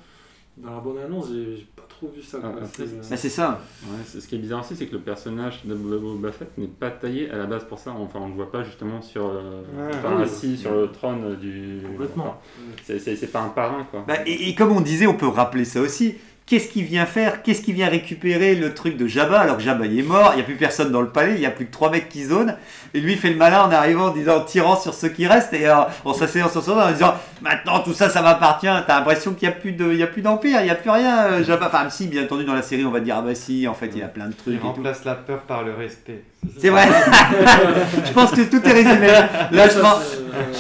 [0.57, 2.39] Dans la bonne annonce, j'ai j'ai pas trop vu ça.
[2.39, 2.51] quoi.
[2.55, 3.61] Ah, après, C'est- c'est ça.
[3.89, 6.69] Ouais, c'est- ce qui est bizarre aussi, c'est que le personnage de Boba Fett n'est
[6.69, 7.91] pas taillé à la base pour ça.
[7.91, 9.91] Enfin, on le voit pas justement sur, euh, Ouais.
[9.95, 10.23] enfin, Oui.
[10.23, 11.81] assis sur le trône du.
[11.85, 12.37] Complètement.
[12.41, 14.05] enfin, c'est- c'est c'est pas un parrain, quoi.
[14.07, 16.15] Bah, et, et comme on disait, on peut rappeler ça aussi.
[16.47, 17.43] Qu'est-ce qu'il vient faire?
[17.43, 19.41] Qu'est-ce qu'il vient récupérer le truc de Jabba?
[19.41, 21.41] Alors que Jabba il est mort, il n'y a plus personne dans le palais, il
[21.41, 22.55] n'y a plus que trois mecs qui zonent.
[22.93, 25.27] Et lui il fait le malin en arrivant en disant en tirant sur ceux qui
[25.27, 25.75] restent et euh,
[26.05, 28.67] en s'asseyant sur son en disant maintenant tout ça ça m'appartient.
[28.87, 30.75] T'as l'impression qu'il n'y a plus de, il y a plus d'empire, il n'y a
[30.75, 31.25] plus rien.
[31.33, 33.67] euh, Jabba, enfin si bien entendu dans la série on va dire ah bah si
[33.67, 34.53] en fait il y a plein de trucs.
[34.55, 34.67] Il tout.
[34.67, 36.23] remplace la peur par le respect.
[36.59, 36.87] C'est vrai.
[38.07, 39.07] je pense que tout est résumé.
[39.07, 40.03] Là, je pense,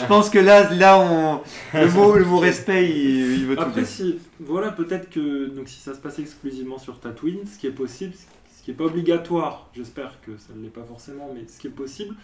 [0.01, 1.41] je pense que là, là, on,
[1.79, 3.89] le mot, le mot respect, il, il veut tout Après, dire.
[3.89, 7.71] si, voilà, peut-être que donc, si ça se passe exclusivement sur Tatooine, ce qui est
[7.71, 11.59] possible, ce qui n'est pas obligatoire, j'espère que ça ne l'est pas forcément, mais ce
[11.61, 12.15] qui est possible,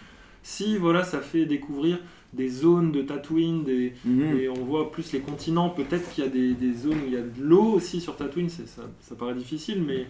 [0.42, 1.98] si voilà, ça fait découvrir
[2.32, 4.38] des zones de Tatooine, des, Mhm.
[4.38, 7.12] et on voit plus les continents, peut-être qu'il y a des, des zones où il
[7.12, 8.62] y a de l'eau aussi sur Tatooine, ça,
[9.00, 10.06] ça paraît difficile, mais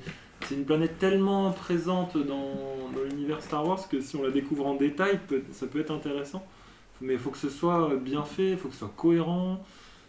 [0.48, 2.54] c'est une planète tellement présente dans,
[2.94, 5.90] dans l'univers Star Wars que si on la découvre en détail, peut- ça peut être
[5.92, 6.44] intéressant.
[7.00, 9.60] Mais il faut que ce soit bien fait, il faut que ce soit cohérent.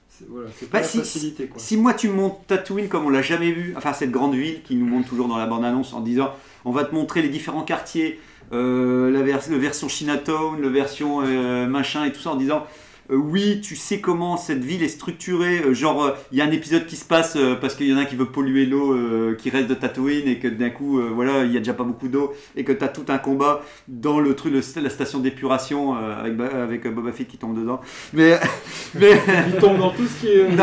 [0.09, 1.45] C'est voilà, pas Bah, si, facilité.
[1.47, 1.59] Quoi.
[1.61, 4.61] Si moi tu me montres Tatooine comme on l'a jamais vu, enfin cette grande ville
[4.63, 6.34] qui nous montre toujours dans la bande-annonce en disant
[6.65, 8.19] on va te montrer les différents quartiers,
[8.51, 12.65] euh, la, vers- la version Chinatown, la version euh, machin et tout ça en disant
[13.10, 16.45] euh, oui tu sais comment cette ville est structurée, euh, genre euh, il y a
[16.45, 18.95] un épisode qui se passe parce qu'il y en a un qui veut polluer l'eau
[19.36, 22.08] qui reste de Tatooine et que d'un coup voilà il y a déjà pas beaucoup
[22.08, 25.93] d'eau et que tu as tout un combat dans le truc, le- la station d'épuration
[25.95, 27.82] avec, Ba- avec Boba Fett qui tombe dedans.
[28.14, 28.39] Mais,
[28.95, 29.12] mais
[29.47, 30.45] Il tombe dans tout ce qui est.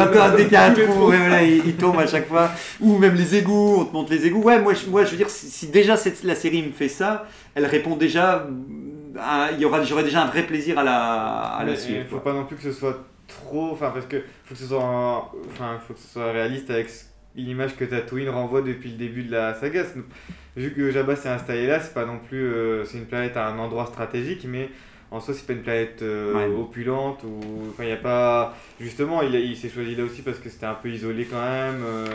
[0.87, 1.07] Trous.
[1.07, 2.51] voilà, il, il tombe à chaque fois.
[2.81, 4.43] Ou même les égouts, on te montre les égouts.
[4.43, 6.89] Ouais, moi, je, moi, je veux dire, si, si déjà cette, la série me fait
[6.89, 8.49] ça, elle répond déjà.
[9.21, 10.97] À- Il y aura, j'aurai déjà un vrai plaisir à la,
[11.43, 12.01] à la suivre.
[12.01, 12.33] Il faut quoi.
[12.33, 13.71] pas non plus que ce soit trop.
[13.73, 16.89] Enfin, parce que faut que ce soit, en- enfin, faut que ce soit réaliste avec
[17.37, 19.83] l'image que Tatooine renvoie depuis le début de la saga.
[20.57, 22.43] Vu que Jabba s'est installé là, c'est pas non plus.
[22.43, 24.71] euh, c'est une planète à un endroit stratégique, mais
[25.11, 26.55] en soi, c'est pas une planète euh, Ouais.
[26.55, 27.41] opulente ou.
[27.71, 28.57] Enfin, il y a pas.
[28.81, 31.83] Justement, il, il s'est choisi là aussi parce que c'était un peu isolé quand même.
[31.85, 32.07] euh,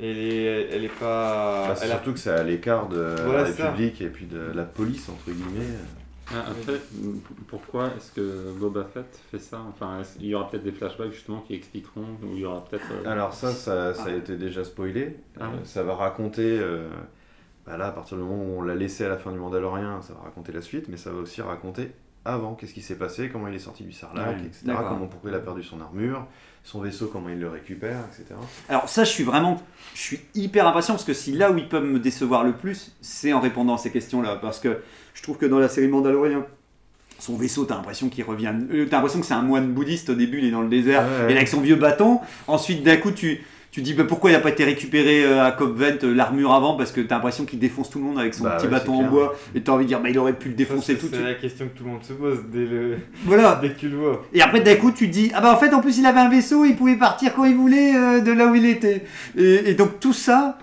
[0.00, 1.66] elle est, elle est pas.
[1.68, 3.44] Bah, c'est elle a- surtout que c'est à l'écart de Voilà, la.
[3.44, 5.66] République et puis de la police, entre guillemets.
[6.34, 6.80] Ah, après,
[7.48, 9.60] pourquoi est-ce que Boba Fett fait ça?
[9.68, 12.84] Enfin, il y aura peut-être des flashbacks justement qui expliqueront, ou il y aura peut-être.
[12.90, 14.16] euh, Alors ça, ça, ça a Ah.
[14.16, 15.16] été déjà spoilé.
[15.38, 15.60] Ah Euh, oui.
[15.64, 16.88] ça va raconter, euh,
[17.66, 20.00] bah là, à partir du moment où on l'a laissé à la fin du Mandalorien,
[20.02, 21.92] ça va raconter la suite, mais ça va aussi raconter
[22.24, 24.62] avant, qu'est-ce qui s'est passé, comment il est sorti du Sarlacc, Ouais, etc.
[24.88, 26.26] Comment, pourquoi il a perdu son armure,
[26.64, 28.34] son vaisseau, comment il le récupère, etc.
[28.68, 29.60] Alors, ça, je suis vraiment.
[29.94, 32.92] Je suis hyper impatient parce que si là où ils peuvent me décevoir le plus,
[33.00, 34.36] c'est en répondant à ces questions-là.
[34.40, 34.78] Parce que
[35.14, 36.44] je trouve que dans la série Mandalorian,
[37.18, 38.52] son vaisseau, t'as l'impression qu'il revient.
[38.72, 41.02] euh, T'as l'impression que c'est un moine bouddhiste au début, il est dans le désert,
[41.02, 41.32] Ouais, ouais.
[41.32, 42.20] et avec son vieux bâton.
[42.46, 43.44] Ensuite, d'un coup, tu.
[43.72, 46.52] Tu dis bah, pourquoi il n'a pas été récupéré euh, à Cop Vent euh, l'armure
[46.52, 46.76] avant?
[46.76, 48.98] Parce que t'as l'impression qu'il défonce tout le monde avec son Bah petit ouais, bâton
[49.00, 50.98] c'est en bois et t'as envie de dire bah il aurait pu le défoncer c'est
[51.00, 51.26] tout de c'est suite.
[51.26, 52.98] la question que tout le monde se pose dès, le...
[53.24, 53.58] Voilà.
[53.62, 54.26] dès que tu le vois.
[54.34, 56.20] Et après, d'un coup, tu te dis, ah bah en fait, en plus, il avait
[56.20, 59.04] un vaisseau, il pouvait partir quand il voulait euh, de là où il était.
[59.38, 60.58] Et, et donc, tout ça,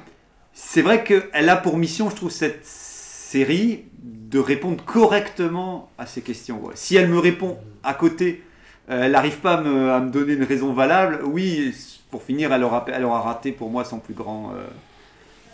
[0.53, 6.21] c'est vrai qu'elle a pour mission, je trouve, cette série, de répondre correctement à ces
[6.21, 6.63] questions.
[6.63, 6.73] ouais.
[6.75, 8.43] Si elle me répond à côté,
[8.91, 11.73] euh, elle n'arrive pas à me, à me donner une raison valable, oui,
[12.11, 14.51] pour finir, elle aura, elle aura raté pour moi son plus grand.
[14.55, 14.65] euh,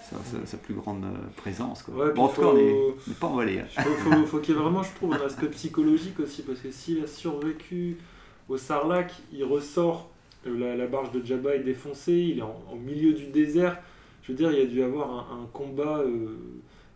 [0.10, 1.82] sa, sa- sa plus grande euh, présence.
[1.82, 1.96] Quoi.
[1.96, 3.60] Ouais, puis bon, en tout cas, on n'est pas emballé.
[3.60, 3.66] hein.
[3.82, 6.70] faut, faut- faut qu'il y ait vraiment, je trouve, un aspect psychologique aussi, parce que
[6.70, 7.98] s'il a survécu
[8.48, 10.12] au Sarlac, il ressort,
[10.46, 13.80] la, la barge de Jabba est défoncée, il est en, au milieu du désert.
[14.22, 16.38] Je veux dire, il y a dû avoir un, un combat euh,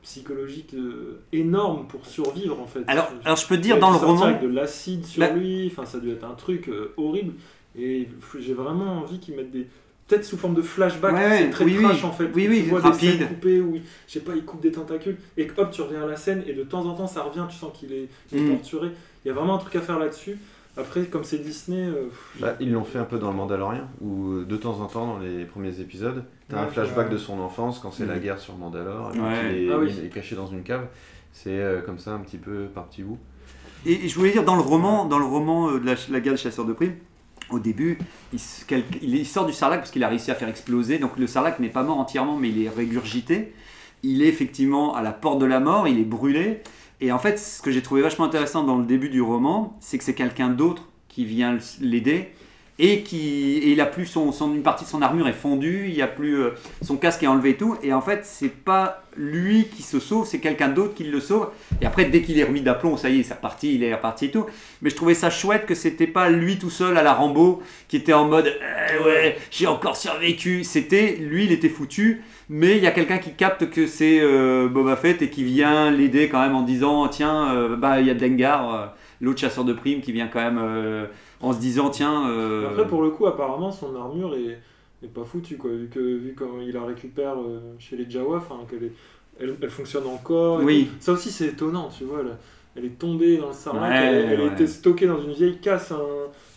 [0.03, 2.81] psychologique euh, énorme pour survivre en fait.
[2.87, 5.97] Alors, alors je peux te dire, dans le roman, de l'acide sur lui, enfin, ça
[5.97, 7.33] a dû être un truc euh, horrible.
[7.79, 8.07] Et
[8.39, 9.67] j'ai vraiment envie qu'ils mettent des.
[10.07, 11.83] Peut-être sous forme de flashback, Ouais, c'est très oui, oui.
[11.83, 12.27] trash en fait.
[12.33, 13.11] Oui, oui, tu vois rapide.
[13.11, 15.69] des scènes coupées où, il- je sais pas, il coupe des tentacules et que, hop,
[15.71, 17.93] tu reviens à la scène et de temps en temps ça revient, tu sens qu'il
[17.93, 18.49] est, il est Mm.
[18.53, 18.87] torturé.
[19.23, 20.37] Il y a vraiment un truc à faire là-dessus.
[20.77, 22.07] Après, comme c'est Disney, euh,
[22.39, 25.05] Bah, ils l'ont fait un peu dans le Mandalorian, où euh, de temps en temps,
[25.05, 27.13] dans les premiers épisodes, t'as un Ouais, flashback ouais.
[27.13, 28.21] de son enfance quand c'est la Mhm.
[28.21, 29.25] guerre sur Mandalore, et Ouais.
[29.53, 29.93] qu'il est, Ah oui.
[29.95, 30.87] il est caché dans une cave.
[31.33, 33.19] C'est euh, comme ça, un petit peu par petits bouts.
[33.85, 36.19] Et et je voulais dire, dans le roman, dans le roman euh, de la, la
[36.19, 36.95] guerre des chasseurs de primes,
[37.51, 37.97] au début,
[38.33, 40.99] il, sort du sarlac parce qu'il a réussi à faire exploser.
[40.99, 43.53] Donc le sarlac n'est pas mort entièrement, mais il est régurgité.
[44.03, 46.61] Il est effectivement à la porte de la mort, il est brûlé.
[47.01, 49.97] Et en fait, ce que j'ai trouvé vachement intéressant dans le début du roman, c'est
[49.97, 52.29] que c'est quelqu'un d'autre qui vient l'aider.
[52.81, 56.01] Et, qui, et il a plus son, une partie de son armure est fondue, il
[56.01, 56.51] a plus euh,
[56.81, 57.75] son casque est enlevé et tout.
[57.83, 61.49] Et en fait, c'est pas lui qui se sauve, c'est quelqu'un d'autre qui le sauve.
[61.81, 64.25] Et après, dès qu'il est remis d'aplomb, ça y est, c'est reparti, il est reparti
[64.25, 64.45] et tout.
[64.81, 67.97] Mais je trouvais ça chouette que c'était pas lui tout seul à la Rambo qui
[67.97, 68.49] était en mode
[68.93, 70.63] Eh ouais, j'ai encore survécu.
[70.63, 72.21] C'était lui, il était foutu.
[72.47, 75.91] Mais il y a quelqu'un qui capte que c'est euh, Boba Fett et qui vient
[75.91, 79.73] l'aider quand même en disant Tiens, euh, bah il y a Dengar, l'autre chasseur de
[79.73, 80.59] primes, qui vient quand même
[81.41, 82.29] en se disant Tiens.
[82.29, 84.59] euh, Après, pour le coup, apparemment, son armure est,
[85.03, 85.71] est pas foutue, quoi.
[85.71, 88.93] Vu, que, vu comment il la récupère euh, chez les Jawa, enfin, qu'elle est-
[89.41, 90.59] elle, elle fonctionne encore.
[90.63, 90.89] Oui.
[90.99, 92.19] Ça aussi, c'est étonnant, tu vois.
[92.21, 92.35] Elle,
[92.75, 94.47] elle est tombée dans le sarlac, Ouais, elle, elle ouais.
[94.53, 95.99] était stockée dans une vieille casse hein,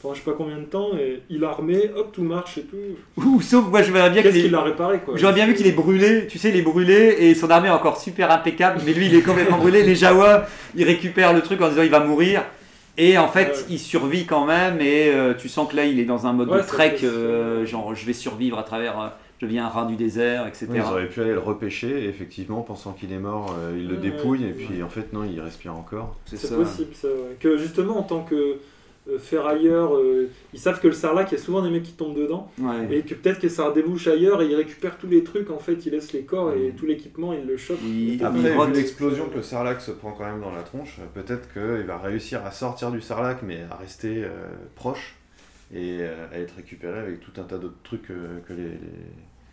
[0.00, 2.76] pendant je sais pas combien de temps, et il remet, hop, tout marche et tout.
[3.16, 5.14] Ou sauf, moi je verrais bien qu'il qu'il l'a réparé, quoi?
[5.16, 7.72] J'aurais bien vu qu'il est brûlé, tu sais, il est brûlé et son armée est
[7.72, 9.84] encore super impeccable, mais lui il est complètement brûlé.
[9.84, 12.42] Les Jawa, ils récupèrent le truc en disant il va mourir.
[12.98, 13.64] Et en fait, Ouais.
[13.70, 16.50] il survit quand même et euh, tu sens que là il est dans un mode
[16.50, 19.08] Ouais, de trek, euh, genre je vais survivre à travers, euh,
[19.40, 20.66] je deviens un rat du désert, etc.
[20.68, 23.88] Ouais, ils auraient pu aller le repêcher, et effectivement, pensant qu'il est mort, euh, ils
[23.88, 24.50] le Ouais, dépouillent, ouais.
[24.50, 26.16] et puis en fait, non, il respire encore.
[26.26, 27.36] C'est possible, ça, ouais.
[27.40, 28.58] Que justement, en tant que
[29.08, 31.92] euh, ferrailleur, euh, ils savent que le sarlac, il y a souvent des mecs qui
[31.92, 32.50] tombent dedans.
[32.58, 32.98] Ouais.
[32.98, 35.84] Et que peut-être que ça débouche ailleurs et ils récupèrent tous les trucs, en fait,
[35.86, 37.78] ils laissent les corps et tout l'équipement, ils le chopent.
[38.22, 41.86] Après, vu l'explosion que le sarlac se prend quand même dans la tronche, peut-être qu'il
[41.86, 44.30] va réussir à sortir du sarlac, mais à rester euh,
[44.76, 45.16] proche,
[45.72, 48.78] et euh, à être récupéré avec tout un tas d'autres trucs euh, que les, les,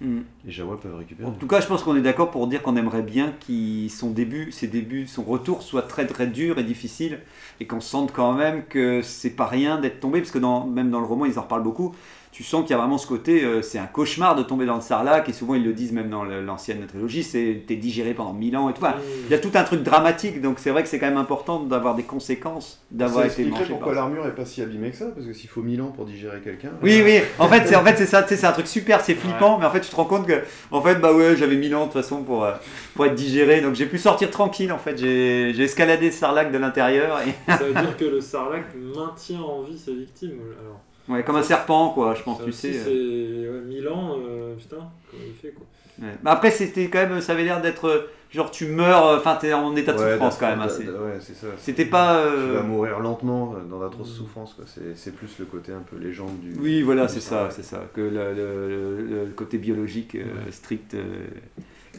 [0.01, 0.19] Mm.
[0.45, 1.27] les Jawa peuvent récupérer.
[1.27, 4.11] En tout cas, je pense qu'on est d'accord pour dire qu'on aimerait bien que son
[4.11, 7.19] début, ses débuts, son retour soit très très dur et difficile
[7.59, 10.89] et qu'on sente quand même que c'est pas rien d'être tombé parce que dans, même
[10.89, 11.93] dans le roman, ils en reparlent beaucoup.
[12.31, 14.75] Tu sens qu'il y a vraiment ce côté, euh, c'est un cauchemar de tomber dans
[14.75, 18.33] le sarlac et souvent ils le disent même dans l'ancienne trilogie, c'est t'es digéré pendant
[18.33, 18.83] mille ans et tout.
[18.83, 21.17] Enfin, Il y a tout un truc dramatique, donc c'est vrai que c'est quand même
[21.17, 25.07] important d'avoir des conséquences d'avoir été mangé pourquoi l'armure est pas si abîmée que ça,
[25.07, 26.71] parce que s'il faut 1000 ans pour digérer quelqu'un.
[26.81, 29.01] oui, oui, en fait, c'est en fait, c'est ça, tu sais, c'est un truc super,
[29.01, 31.55] c'est flippant, mais en fait, tu te rends compte que, en fait, bah ouais, j'avais
[31.55, 32.53] 1000 ans de toute façon pour, euh,
[32.95, 36.51] pour être digéré, donc j'ai pu sortir tranquille, en fait, j'ai j'ai escaladé le sarlac
[36.51, 37.51] de l'intérieur, et...
[37.51, 40.39] Ça veut dire que le sarlac maintient en vie ses victimes.
[40.61, 40.79] Alors,
[41.09, 42.73] ouais, comme un serpent, quoi, je pense, ça tu sais.
[42.73, 44.77] C'est ouais, 1000 ans, euh, putain,
[45.09, 45.65] comment il fait quoi.
[46.01, 46.13] ouais.
[46.23, 49.37] Mais après, c'était quand même, ça avait l'air d'être, euh, genre, tu meurs, euh, enfin,
[49.41, 51.47] t'es en état de Ouais, souffrance quand même, hein, c'est- d'a- Ouais, c'est ça.
[51.57, 54.17] C'était pas, Tu euh, vas mourir lentement dans d'atroces Mm.
[54.17, 54.65] souffrances, quoi.
[54.67, 56.53] C'est c'est plus le côté un peu légende du.
[56.59, 57.83] Oui, voilà, c'est ça, c'est ça.
[57.93, 61.25] Que le, le- le- le côté biologique euh, strict euh,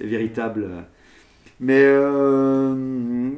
[0.00, 0.68] véritable.
[1.62, 2.74] Mais euh,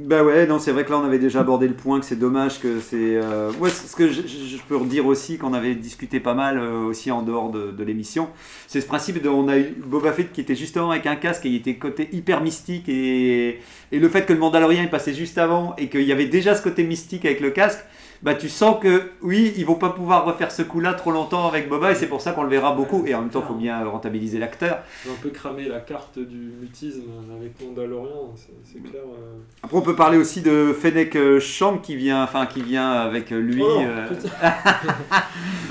[0.04, 2.14] bah ouais, non, c'est vrai que là on avait déjà abordé le point que c'est
[2.18, 3.16] dommage que c'est.
[3.16, 4.22] euh, ouais, ce que je,
[4.68, 8.28] peux redire aussi qu'on avait discuté pas mal euh, aussi en dehors de, de l'émission,
[8.68, 11.46] c'est ce principe de on a eu Boba Fett qui était justement avec un casque
[11.46, 13.58] et il était côté hyper mystique et,
[13.90, 16.54] et le fait que le Mandalorien est passé juste avant et qu'il y avait déjà
[16.54, 17.84] ce côté mystique avec le casque
[18.22, 21.68] bah tu sens que oui, ils vont pas pouvoir refaire ce coup-là trop longtemps avec
[21.68, 23.04] Boba et c'est pour ça qu'on le verra beaucoup.
[23.06, 24.78] Et en même temps, il faut bien rentabiliser l'acteur.
[25.04, 27.02] Ils ont un peu cramé la carte du mutisme
[27.36, 29.02] avec Mandalorian, c'est c'est clair.
[29.02, 29.38] euh.
[29.62, 33.30] Après, on peut parler aussi de Fennec euh, Shand qui vient, enfin qui vient avec
[33.30, 33.62] lui.
[33.62, 34.08] Oh, euh,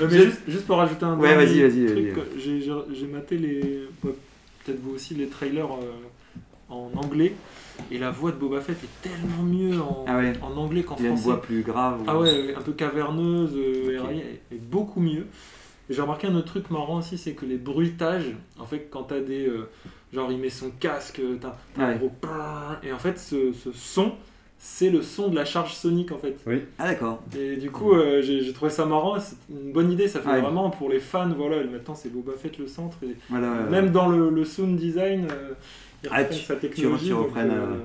[0.00, 4.14] mais juste, juste pour rajouter un Ouais, vas-y, vas-y, j'ai maté les, ouais,
[4.64, 5.90] peut-être vous aussi les trailers euh,
[6.72, 7.34] en anglais
[7.90, 10.32] et la voix de Boba Fett est tellement mieux en, Ah ouais.
[10.42, 11.24] en anglais qu'en il a une français.
[11.30, 12.00] voix plus grave.
[12.00, 13.98] ou- Ah ouais, un peu caverneuse, euh,
[14.50, 15.26] et beaucoup mieux.
[15.90, 19.20] J'ai remarqué un autre truc marrant aussi, c'est que les bruitages, en fait, quand t'as
[19.20, 19.46] des.
[19.46, 19.68] euh,
[20.12, 21.94] genre, il met son casque, t'as t'as Ouais.
[21.94, 22.12] un gros.
[22.82, 24.12] Et en fait, ce, ce son,
[24.58, 26.36] c'est le son de la charge sonique en fait.
[26.46, 26.62] Oui.
[26.78, 27.20] Ah d'accord.
[27.36, 30.40] Et du coup, euh, j'ai trouvé ça marrant, c'est une bonne idée, ça fait Ouais.
[30.40, 33.86] vraiment pour les fans, voilà, maintenant c'est Boba Fett le centre, et Voilà, ouais, même
[33.86, 33.90] ouais.
[33.90, 35.54] dans le, le sound design, euh,
[36.10, 37.04] Ah, tu- sa tu- technologie.
[37.06, 37.76] tu donc, reprennes, euh, euh,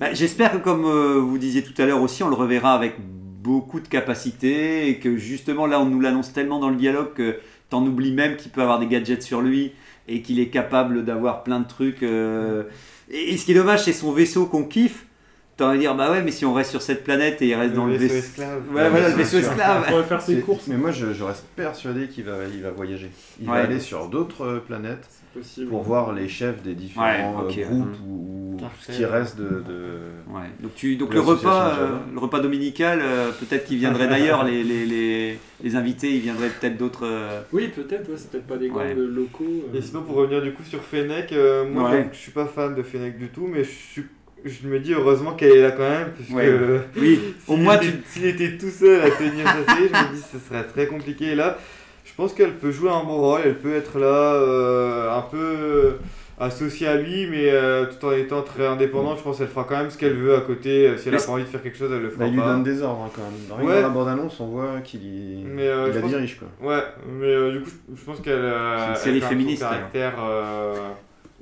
[0.00, 2.96] Bah, J'espère que comme euh, vous disiez tout à l'heure aussi, on le reverra avec
[3.00, 7.36] beaucoup de capacité et que justement là on nous l'annonce tellement dans le dialogue que
[7.70, 9.72] t'en oublies même qu'il peut avoir des gadgets sur lui
[10.08, 12.02] et qu'il est capable d'avoir plein de trucs.
[12.02, 12.64] euh,
[13.10, 15.06] Et, et ce qui est dommage, c'est son vaisseau qu'on kiffe.
[15.56, 17.54] T'as envie de dire, bah ouais, mais si on reste sur cette planète et il
[17.54, 18.26] reste Le dans le vaisseau vaisseau.
[18.26, 18.62] esclave.
[18.74, 19.86] Ouais, voilà, le vaisseau esclave.
[19.90, 22.70] On va faire ses courses, Mais moi, je, je reste persuadé qu'il va, il va
[22.72, 23.10] voyager.
[23.40, 23.56] Il Ouais.
[23.56, 25.68] va aller sur d'autres planètes possible.
[25.68, 27.98] pour voir les chefs des différents Ouais, euh, groupes ouais.
[28.06, 29.44] ou, ou ce qui reste de.
[29.44, 30.42] de- Ouais.
[30.60, 34.62] Donc, tu, donc le repas, euh, le repas dominical, euh, peut-être qu'il viendrait d'ailleurs, les,
[34.64, 37.06] les, les, les invités, ils viendraient peut-être d'autres.
[37.06, 38.94] euh, Oui, peut-être, ouais, c'est peut-être pas des gangs Ouais.
[38.94, 39.44] locaux.
[39.72, 39.78] euh.
[39.78, 42.02] Et sinon, pour revenir du coup sur Fennec, euh, moi Ouais.
[42.02, 44.04] donc, je suis pas fan de Fennec du tout, mais je, suis-
[44.44, 46.46] je me dis heureusement qu'elle est là quand même, puisque Ouais.
[46.46, 47.98] euh, Oui, au s'il moins était, tu.
[48.08, 50.86] s'il était tout seul à tenir sa série, je me dis que ce serait très
[50.86, 51.26] compliqué.
[51.26, 51.56] Et là,
[52.16, 55.96] pense qu'elle peut jouer un bon rôle, elle peut être là euh, un peu
[56.38, 59.18] associée à lui, mais euh, tout en étant très indépendante.
[59.18, 60.88] Je pense qu'elle fera quand même ce qu'elle veut à côté.
[60.88, 62.32] Euh, Si elle a pas envie de faire quelque chose, elle le fera Bah, il
[62.34, 62.46] lui pas.
[62.48, 63.58] donne des ordres hein, quand même.
[63.58, 63.82] Rien que Ouais.
[63.82, 66.38] dans la bande-annonce, on voit qu'il y- euh, je la dirige.
[66.38, 66.48] Quoi.
[66.74, 70.14] Ouais, mais euh, du coup, je, je pense qu'elle euh, C'est une série féministe, caractère
[70.22, 70.74] euh,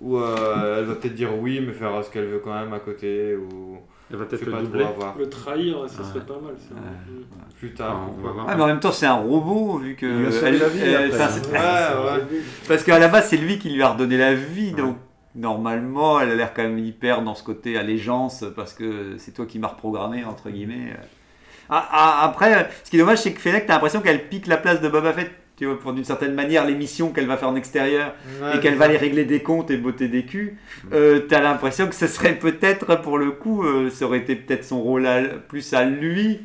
[0.00, 2.78] où euh, elle va peut-être dire oui, mais faire ce qu'elle veut quand même à
[2.78, 3.78] côté ou
[4.10, 4.84] Elle va peut-être le doubler.
[5.30, 6.08] trahir, ça Ouais.
[6.08, 6.54] serait pas mal.
[6.58, 6.74] Ça.
[6.74, 6.80] Ouais.
[6.80, 7.58] Mm.
[7.58, 7.96] plus tard.
[8.02, 8.46] Enfin, on va voir.
[8.46, 10.04] Ouais, mais en même temps, c'est un robot, vu que.
[10.06, 11.28] Il a sauvé elle- la vie, elle- enfin.
[12.68, 14.80] Parce qu'à la base, c'est lui qui lui a redonné la vie, Ouais.
[14.82, 14.96] donc
[15.34, 19.46] normalement, elle a l'air quand même hyper dans ce côté allégeance, parce que c'est toi
[19.46, 20.94] qui m'as reprogrammé, entre guillemets.
[21.70, 24.58] Ah, ah, après, ce qui est dommage, c'est que Fennec, t'as l'impression qu'elle pique la
[24.58, 27.48] place de Boba Fett, tu vois, pour d'une certaine manière, les missions qu'elle va faire
[27.48, 30.56] en extérieur, Ouais, et qu'elle va les régler des comptes et botter des culs,
[30.92, 34.64] euh, t'as l'impression que ce serait peut-être, pour le coup, euh, ça aurait été peut-être
[34.64, 36.40] son rôle à- plus à lui.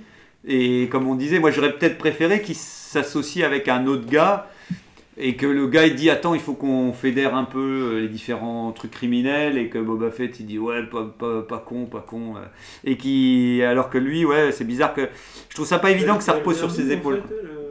[0.48, 4.48] Et comme on disait, moi j'aurais peut-être préféré qu'il s'associe avec un autre gars
[5.18, 8.08] et que le gars il dit attends il faut qu'on fédère un peu euh, les
[8.08, 12.06] différents trucs criminels et que Boba Fett il dit ouais pas, pas, pas con pas
[12.08, 12.36] con
[12.86, 15.10] et qui alors que lui ouais c'est bizarre que
[15.50, 17.69] je trouve ça pas évident que ça repose sur ses épaules fait, euh,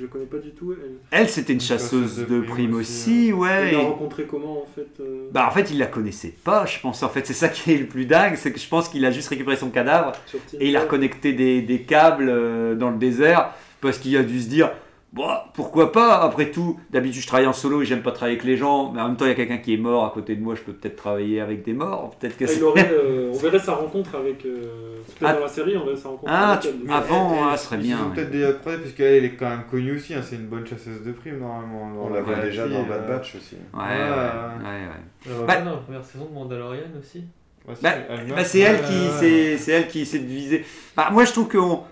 [0.00, 0.72] Je connais pas du tout.
[0.72, 4.62] Elle, elle c'était une Une chasseuse de prime aussi elle ouais l'a et- rencontrée comment
[4.62, 7.26] en fait euh, bah en fait il la connaissait pas je pense en fait.
[7.26, 9.56] C'est ça qui est le plus dingue c'est que je pense qu'il a juste récupéré
[9.56, 10.12] son cadavre
[10.60, 14.40] et il a reconnecté des, des câbles euh, dans le désert parce qu'il a dû
[14.40, 14.70] se dire
[15.12, 18.46] bon pourquoi pas après tout d'habitude je travaille en solo et j'aime pas travailler avec
[18.46, 20.36] les gens mais en même temps il y a quelqu'un qui est mort à côté
[20.36, 22.90] de moi je peux peut-être travailler avec des morts peut-être que Ah, c'est il aurait,
[22.92, 24.44] euh, on verrait sa rencontre avec.
[24.44, 25.32] Euh, peut-être Ah.
[25.32, 26.74] dans la série, on verrait sa rencontre Ah, avec tu- elle.
[26.90, 28.14] ah, Avant, Elle- elle- ah, ce serait ils bien, sont ouais.
[28.16, 31.02] peut-être déjà croisés, puisqu'elle elle est quand même connue aussi, hein, c'est une bonne chasseuse
[31.02, 31.90] de primes normalement.
[31.94, 33.56] dans On la voit déjà dans euh, Bad Batch aussi.
[33.56, 33.86] ouais, Ouais.
[33.86, 35.32] ouais, ouais, ouais.
[35.38, 37.24] Va Bah- pas dans la première saison de Mandalorian aussi
[37.66, 40.26] ouais, si, Bah, elle bah, c'est elle Ouais, qui ouais, c'est elle qui essaie de
[40.26, 40.64] viser
[40.96, 41.82] bah, moi je trouve que on-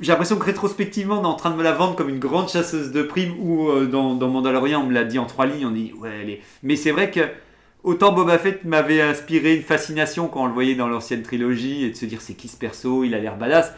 [0.00, 2.48] j'ai l'impression que rétrospectivement on est en train de me la vendre comme une grande
[2.48, 5.66] chasseuse de primes ou euh, dans, dans Mandalorian on me l'a dit en trois lignes
[5.66, 7.20] on dit ouais elle est mais c'est vrai que
[7.84, 11.90] autant Boba Fett m'avait inspiré une fascination quand on le voyait dans l'ancienne trilogie et
[11.90, 13.72] de se dire c'est qui ce perso il a l'air badass.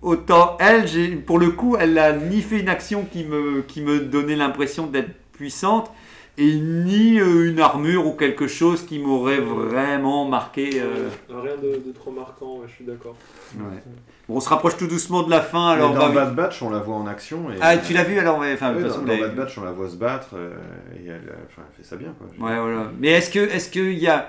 [0.00, 4.00] Autant elle pour le coup elle a ni fait une action qui me qui me
[4.00, 5.90] donnait l'impression d'être puissante
[6.38, 11.82] et ni euh, une armure ou quelque chose qui m'aurait vraiment marqué euh, Rien de,
[11.86, 13.14] de trop marquant, ouais, je suis d'accord.
[13.56, 13.82] Ouais.
[14.28, 15.70] Bon, on se rapproche tout doucement de la fin.
[15.70, 17.50] Alors, Mais dans bah, Bad Batch, on la voit en action.
[17.50, 19.34] Et, Ah, tu l'as vu alors ouais, enfin, de Oui, dans, Bad.
[19.34, 20.54] Batch, on la voit se battre euh,
[20.96, 22.14] et elle, enfin, elle fait ça bien.
[22.18, 22.26] Quoi.
[22.48, 22.90] Ouais, voilà.
[22.98, 24.28] Mais est-ce que, est-ce qu'il y a,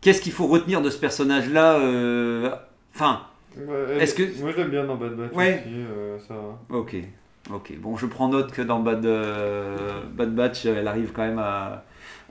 [0.00, 2.50] qu'est-ce qu'il faut retenir de ce personnage-là euh,
[2.94, 3.20] Enfin,
[4.00, 5.62] Est-ce que- Moi je l'aime bien dans Bad Batch Ouais.
[5.66, 6.34] aussi, euh, ça
[6.70, 6.96] ok,
[7.52, 7.72] ok.
[7.78, 11.42] Bon, je prends note que dans Bad, euh, Bad Batch, elle arrive quand même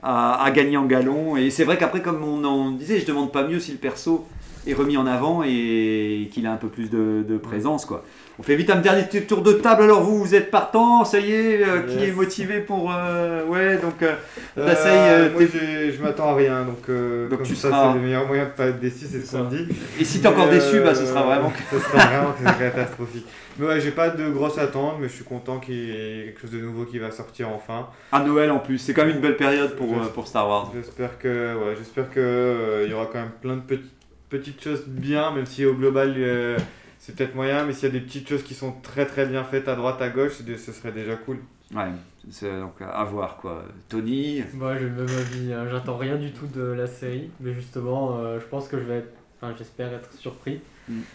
[0.02, 1.36] à, gagner en galon.
[1.36, 4.26] Et c'est vrai qu'après, comme on disait, je demande pas mieux si le perso
[4.66, 8.04] est remis en avant et qu'il a un peu plus de, de présence, quoi.
[8.38, 9.84] On fait vite un dernier tour de table.
[9.84, 12.08] Alors vous, vous êtes partant, ça y est, euh, qui Yes.
[12.08, 14.02] est motivé pour, euh, ouais, donc.
[14.02, 14.14] euh,
[14.56, 16.88] Dassaï, euh, moi je m'attends à rien, donc,
[17.30, 19.36] Donc comme tu ça seras- c'est le meilleur moyen de pas être déçu, c'est ce
[19.36, 19.68] qu'on dit.
[20.00, 23.26] Et si t'es encore déçu, bah, ce sera vraiment Ce sera vraiment catastrophique.
[23.58, 26.40] Mais ouais, j'ai pas de grosses attentes, mais je suis content qu'il y ait quelque
[26.40, 27.86] chose de nouveau qui va sortir enfin.
[28.10, 30.72] À Noël en plus, c'est quand même une belle période pour, pour Star Wars.
[30.74, 33.92] J'espère que, ouais, j'espère que il y aura quand même plein de petites,
[34.38, 36.56] petites choses bien, même si au global euh,
[36.98, 39.44] c'est peut-être moyen, mais s'il y a des petites choses qui sont très très bien
[39.44, 41.38] faites à droite, à gauche, c'est- ce serait déjà cool.
[41.74, 41.84] Ouais,
[42.30, 43.64] c'est donc à voir quoi.
[43.88, 45.66] Tony, Moi j'ai le même avis, hein.
[45.70, 48.98] j'attends rien du tout de la série, mais justement euh, je pense que je vais
[48.98, 50.60] être, enfin j'espère être surpris.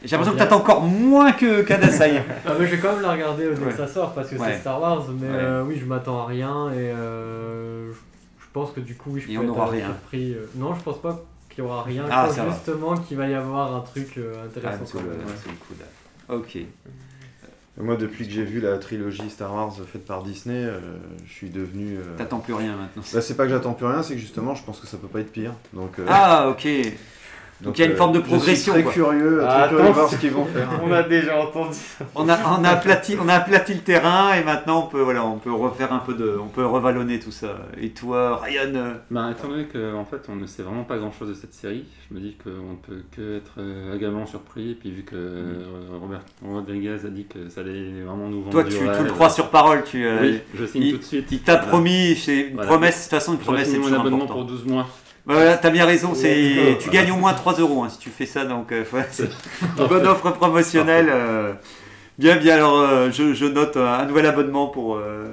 [0.04, 2.22] j'ai l'impression que t'attends encore moins que qu'Adasai.
[2.46, 3.72] Ah, mais je vais quand même la regarder dès Ouais.
[3.72, 4.54] que ça sort parce que Ouais.
[4.54, 5.34] c'est Star Wars, mais Ouais.
[5.36, 7.92] euh, oui je m'attends à rien et euh,
[8.40, 9.86] je pense que du coup oui je Et peux on être n'aura euh, rien.
[9.86, 10.36] surpris.
[10.56, 13.34] Non je pense pas qu'il n'y aura rien, Ah, quoi, ça justement qu'il va y
[13.34, 14.86] avoir un truc euh, Ah, intéressant.
[14.86, 15.86] sous quand le, sous le coude.
[16.30, 16.56] Ok.
[16.58, 16.68] Et
[17.82, 20.80] Moi, depuis que j'ai vu la trilogie Star Wars faite par Disney, euh,
[21.26, 21.98] je suis devenu.
[21.98, 23.04] euh, T'attends plus rien maintenant.
[23.14, 25.08] Bah, c'est pas que j'attends plus rien, c'est que justement, je pense que ça peut
[25.08, 25.54] pas être pire.
[25.74, 26.68] Donc, euh, Ah, ok.
[27.62, 28.74] Donc il y a une forme de je suis progression.
[28.74, 28.94] très quoi.
[28.94, 30.70] curieux, Ah, très curieux de voir ce qu'ils vont faire.
[30.82, 32.06] On a déjà entendu ça.
[32.16, 35.26] On a, on, a aplati, on a aplati le terrain et maintenant on peut, voilà,
[35.26, 36.38] on peut refaire un peu de.
[36.42, 37.58] On peut revallonner tout ça.
[37.80, 41.12] Et toi, Ryan euh, Bah, étant donné qu'en fait on ne sait vraiment pas grand
[41.12, 44.72] chose de cette série, je me dis qu'on ne peut que être euh, agréablement surpris.
[44.72, 45.64] Et puis vu que euh,
[46.02, 49.30] Robert Rodriguez a dit que ça allait vraiment nous vendre Toi, du tu, le crois
[49.30, 49.84] sur parole.
[49.84, 51.28] Tu, euh, Oui, je signe il- tout de suite.
[51.32, 51.68] Il t'a Voilà.
[51.68, 52.70] promis, c'est une Voilà.
[52.70, 54.34] promesse, de toute façon, une promesse c'est mon abonnement important.
[54.34, 54.88] pour 12 mois.
[55.30, 58.10] Bah voilà, t'as bien raison, c'est tu gagnes au moins 3 euros hein, si tu
[58.10, 59.30] fais ça, donc euh, voilà, c'est
[59.80, 61.08] une bonne offre promotionnelle.
[61.12, 61.54] euh,
[62.18, 65.28] bien, bien, alors euh, je, je note un nouvel abonnement pour, euh,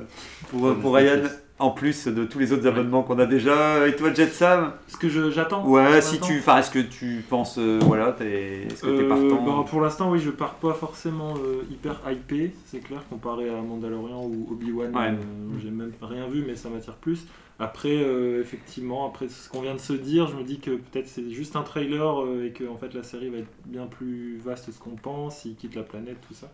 [0.50, 1.22] pour, euh, pour Ryan,
[1.58, 3.88] en plus de tous les autres abonnements qu'on a déjà.
[3.88, 5.64] Et toi, Jet Sam Ce que je- j'attends.
[5.66, 6.40] Ouais, si tu.
[6.40, 7.56] Enfin, est-ce que tu penses.
[7.56, 10.74] euh, voilà, t'es- est-ce que t'es Euh, partant bah, Pour l'instant, oui, je pars pas
[10.74, 14.94] forcément euh, hyper hypé, c'est clair, comparé à Mandalorian ou Obi-Wan.
[14.94, 15.06] Ouais.
[15.08, 17.20] euh, J'ai même rien vu, mais ça m'attire plus.
[17.58, 21.08] Après, euh, effectivement, après ce qu'on vient de se dire, je me dis que peut-être
[21.08, 24.36] c'est juste un trailer euh, et que en fait la série va être bien plus
[24.38, 25.44] vaste que ce qu'on pense.
[25.46, 26.50] Ils quittent la planète, tout ça.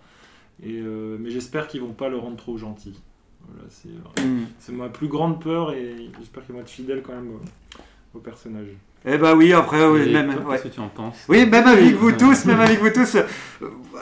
[0.63, 3.01] Et, euh, mais j'espère qu'ils vont pas le rendre trop gentil.
[3.49, 3.89] Voilà, c'est
[4.23, 4.45] Hmm.
[4.61, 7.33] c'est ma plus grande peur et j'espère qu'ils vont être fidèles quand même
[8.15, 8.69] au personnage.
[9.05, 10.29] Eh bah oui, après, oui, Et même.
[10.29, 10.35] ouais.
[10.53, 13.17] qu'est-ce que tu en penses Oui, même avec vous tous, même avec vous tous.
[13.17, 13.23] euh,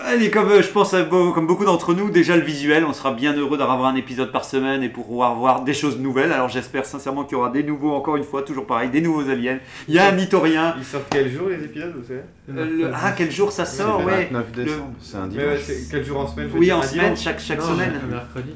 [0.04, 3.32] Allez, comme euh, je pense, comme beaucoup d'entre nous, déjà le visuel, on sera bien
[3.34, 6.32] heureux d'avoir un épisode par semaine et pour pouvoir voir des choses nouvelles.
[6.32, 9.28] Alors j'espère sincèrement qu'il y aura des nouveaux, encore une fois, toujours pareil, des nouveaux
[9.30, 9.58] aliens.
[9.88, 10.74] Il y a un Nitorien.
[10.78, 12.20] Ils sortent quel jour les épisodes, vous savez?
[12.54, 14.24] Le- Ah, quel jour ça sort, le ouais.
[14.30, 15.58] 29 Le- décembre, c'est un Mais ouais, dimanche.
[15.66, 17.92] c'est quel jour en semaine Oui, en semaine, chaque, chaque Non, semaine.
[18.02, 18.50] le mercredi.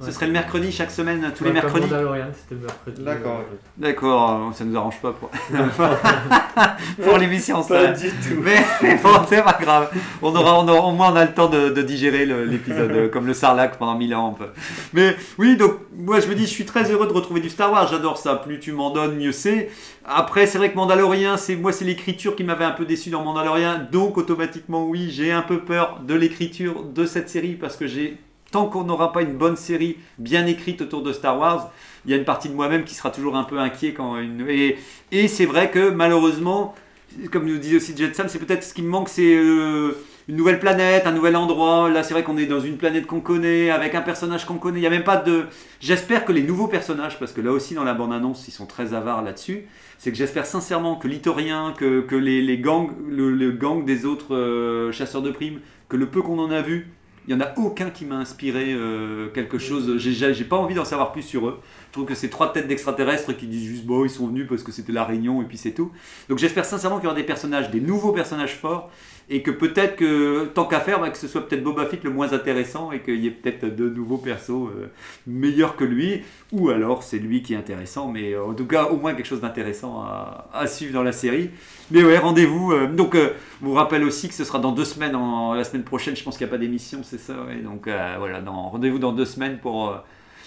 [0.00, 1.86] Ce serait le mercredi, chaque semaine, tous les mercredis.
[1.86, 3.02] Mandalorian, c'était le mercredi.
[3.02, 3.40] D'accord.
[3.40, 3.56] euh.
[3.76, 5.30] D'accord, euh, ça nous arrange pas pour,
[7.02, 7.74] pour l'émission, ça.
[7.84, 8.40] Pas du tout.
[8.42, 9.90] Mais, mais bon, c'est pas grave.
[10.22, 13.08] On aura, on aura- au moins on a le temps de, de digérer l'épisode, euh,
[13.08, 14.30] comme le Sarlac pendant mille ans.
[14.30, 14.50] un peu.
[14.92, 17.70] Mais oui, donc moi je me dis, je suis très heureux de retrouver du Star
[17.72, 17.88] Wars.
[17.88, 18.36] J'adore ça.
[18.36, 19.70] Plus tu m'en donnes, mieux c'est.
[20.06, 23.23] Après, c'est vrai que Mandalorian, c'est moi c'est l'écriture qui m'avait un peu déçu dans
[23.90, 28.18] Donc automatiquement, oui, j'ai un peu peur de l'écriture de cette série parce que j'ai
[28.50, 31.72] tant qu'on n'aura pas une bonne série bien écrite autour de Star Wars,
[32.04, 34.46] il y a une partie de moi-même qui sera toujours un peu inquiet quand une
[34.48, 36.74] et, c'est vrai que malheureusement
[37.32, 39.96] comme nous disait aussi Jet Sam, c'est peut-être ce qui me manque, c'est euh,
[40.28, 41.90] une nouvelle planète, un nouvel endroit.
[41.90, 44.78] Là, c'est vrai qu'on est dans une planète qu'on connaît, avec un personnage qu'on connaît.
[44.78, 45.46] Il n'y a même pas de.
[45.80, 48.94] J'espère que les nouveaux personnages, parce que là aussi dans la bande-annonce, ils sont très
[48.94, 49.66] avares là-dessus,
[49.98, 54.92] c'est que j'espère sincèrement que l'Itorien, que, que les, gangs, le, gang des autres euh,
[54.92, 56.88] chasseurs de primes, que le peu qu'on en a vu,
[57.26, 59.96] il n'y en a aucun qui m'a inspiré euh, quelque chose.
[59.96, 61.60] J'ai pas envie d'en savoir plus sur eux.
[61.88, 64.62] Je trouve que c'est trois têtes d'extraterrestres qui disent juste bon, ils sont venus parce
[64.62, 65.90] que c'était la réunion et puis c'est tout.
[66.28, 68.90] Donc j'espère sincèrement qu'il y aura des personnages, des nouveaux personnages forts
[69.30, 72.10] et que peut-être que tant qu'à faire, bah, que ce soit peut-être Boba Fett le
[72.10, 74.86] moins intéressant et qu'il y ait peut-être de nouveaux persos euh,
[75.26, 76.22] meilleurs que lui
[76.52, 79.26] ou alors c'est lui qui est intéressant, mais euh, en tout cas au moins quelque
[79.26, 81.50] chose d'intéressant à, à suivre dans la série.
[81.90, 82.72] Mais ouais, rendez-vous.
[82.72, 85.64] euh, donc euh, je vous rappelle aussi que ce sera dans deux semaines, en, la
[85.64, 86.14] semaine prochaine.
[86.16, 87.34] Je pense qu'il n'y a pas d'émission, c'est ça.
[87.48, 87.56] ouais.
[87.62, 89.88] donc euh, voilà, rendez-vous dans deux semaines pour.
[89.90, 89.94] euh,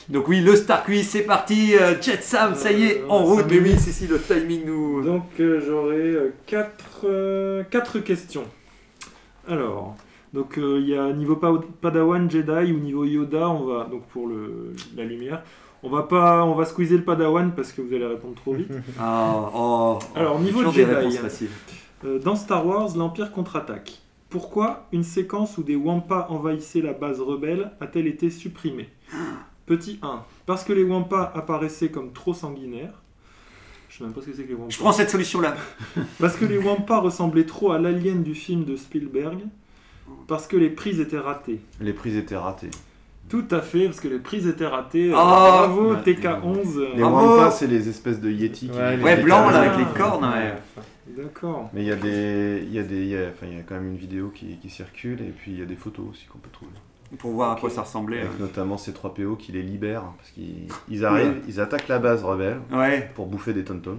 [0.09, 1.75] donc oui, le Star Quiz, c'est parti.
[1.75, 3.45] euh, Jet Sam, ça y est, Euh, en route.
[3.49, 5.03] Mais oui, c'est si le timing nous.
[5.03, 8.45] Donc euh, j'aurai euh, quatre, euh, quatre questions.
[9.47, 9.95] Alors,
[10.33, 14.03] donc euh, il y a niveau pa- Padawan, Jedi ou niveau Yoda, on va donc
[14.07, 15.43] pour le, la lumière.
[15.83, 18.71] On va pas, on va squeezer le Padawan parce que vous allez répondre trop vite.
[18.99, 21.17] Ah, oh, Alors, niveau Jedi.
[21.17, 21.49] faciles.
[22.05, 23.99] Euh, dans Star Wars, l'Empire contre-attaque.
[24.29, 28.89] Pourquoi une séquence où des Wampas envahissaient la base rebelle a-t-elle été supprimée?
[29.65, 30.21] Petit 1.
[30.45, 33.01] Parce que les Wampas apparaissaient comme trop sanguinaires.
[33.97, 34.69] Je sais même pas ce que c'est que les Wampas.
[34.69, 35.55] Je prends cette solution-là.
[36.19, 39.39] Parce que les Wampas ressemblaient trop à l'alien du film de Spielberg.
[40.27, 41.61] Parce que les prises étaient ratées.
[41.81, 42.69] Les prises étaient ratées.
[43.27, 45.09] Tout à fait, parce que les prises étaient ratées.
[45.11, 46.01] Oh Bravo, Ouais.
[46.01, 46.79] TK11.
[46.95, 47.37] Les Bravo.
[47.37, 48.69] Wampas, c'est les espèces de Yeti.
[48.69, 50.25] qui Ouais, blanc là avec les cornes.
[50.25, 50.53] ouais.
[51.17, 51.69] D'accord.
[51.73, 53.59] Mais il y a des, il y a des, il y a, enfin, il y
[53.59, 56.05] a quand même une vidéo qui, qui circule et puis il y a des photos
[56.11, 56.71] aussi qu'on peut trouver.
[57.19, 58.21] Pour voir à quoi ça ressemblait.
[58.21, 61.99] Avec notamment ces 3 PO qui les libèrent parce qu'ils ils arrivent, ils attaquent la
[61.99, 63.09] base rebelle Ouais.
[63.15, 63.97] pour bouffer des tontons.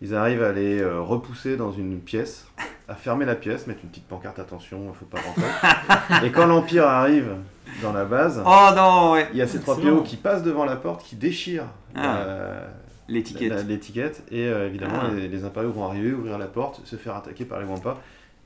[0.00, 2.46] Ils arrivent à les euh, repousser dans une pièce,
[2.88, 6.24] à fermer la pièce, mettre une petite pancarte attention, faut pas rentrer.
[6.26, 7.32] et quand l'Empire arrive
[7.82, 9.26] dans la base, Oh non, ouais.
[9.32, 9.96] il y a ces 3 Excellent.
[9.96, 11.66] PO qui passent devant la porte, qui déchirent
[11.96, 12.20] Ah.
[13.08, 14.22] L'étiquette.
[14.30, 15.10] et euh, évidemment Ah.
[15.14, 17.98] les, les impériaux vont arriver, ouvrir la porte, se faire attaquer par les Wampas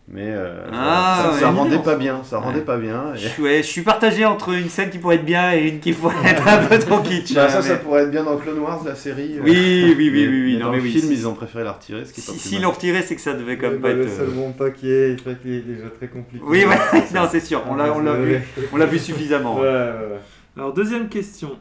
[0.08, 1.40] Mais euh, Ah, ça, ouais.
[1.40, 2.64] ça rendait pas bien, ça rendait Ouais.
[2.64, 3.14] pas bien.
[3.14, 5.68] et- Je suis, ouais, je suis partagé entre une scène qui pourrait être bien et
[5.68, 7.32] une qui pourrait être un peu trop kitsch.
[7.34, 9.38] Bah, hein, ça, ça mais- pourrait être bien dans Clone Wars, la série.
[9.38, 9.42] euh.
[9.44, 11.28] Oui, oui, oui, Mais- oui, oui, mais non, dans mais le oui, film, si- ils
[11.28, 13.56] ont préféré la retirer, ce qui pas Si, si l'ont retiré, c'est que ça devait
[13.56, 14.10] quand même pas Bah, le être.
[14.16, 16.44] seul euh, bon pas qui est, il fait qu'il est déjà très compliqué.
[16.46, 16.76] Oui, ouais,
[17.14, 18.40] non, c'est sûr, on l'a, on l'a vu,
[18.72, 19.54] on l'a vu suffisamment.
[19.54, 20.20] Ouais, ouais, ouais.
[20.56, 21.52] Alors, deuxième question.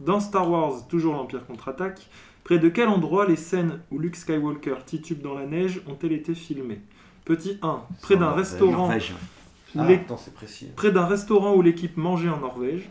[0.00, 2.00] Dans Star Wars, toujours l'Empire contre-attaque,
[2.44, 6.34] près de quel endroit les scènes où Luke Skywalker titube dans la neige ont-elles été
[6.34, 6.80] filmées?
[7.30, 7.78] Petit 1.
[8.02, 8.90] Près d'un restaurant.
[9.78, 10.66] Ah, l'é- attends, c'est précis.
[10.74, 12.88] Près d'un restaurant où l'équipe mangeait en Norvège.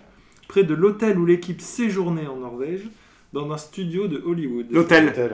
[0.48, 2.88] Près de l'hôtel où l'équipe séjournait en Norvège.
[3.34, 4.68] Dans un studio de Hollywood.
[4.72, 5.08] L'hôtel.
[5.08, 5.30] Ouais.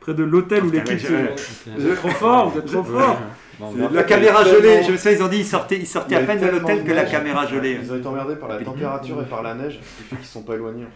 [0.00, 1.34] Près de l'hôtel où l'équipe séjournait.
[1.76, 3.18] Vous êtes trop fort, vous êtes trop fort.
[3.60, 5.86] Bon, bah, La a caméra gelée, je me souviens, ils ont dit, ils sortaient, ils
[5.86, 7.78] sortaient à peine de l'hôtel que la caméra gelée.
[7.82, 10.24] Ils ont été emmerdés par la température et par la neige, ce qui fait qu'ils
[10.24, 10.84] sont pas éloignés.
[10.84, 10.86] En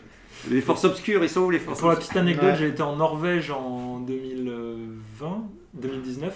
[0.48, 0.55] fait.
[0.55, 2.57] Les forces obscures, ils sont où les forces Pour la petite anecdote, Ouais.
[2.59, 5.42] j'ai été en Norvège en 2020,
[5.74, 6.32] 2019,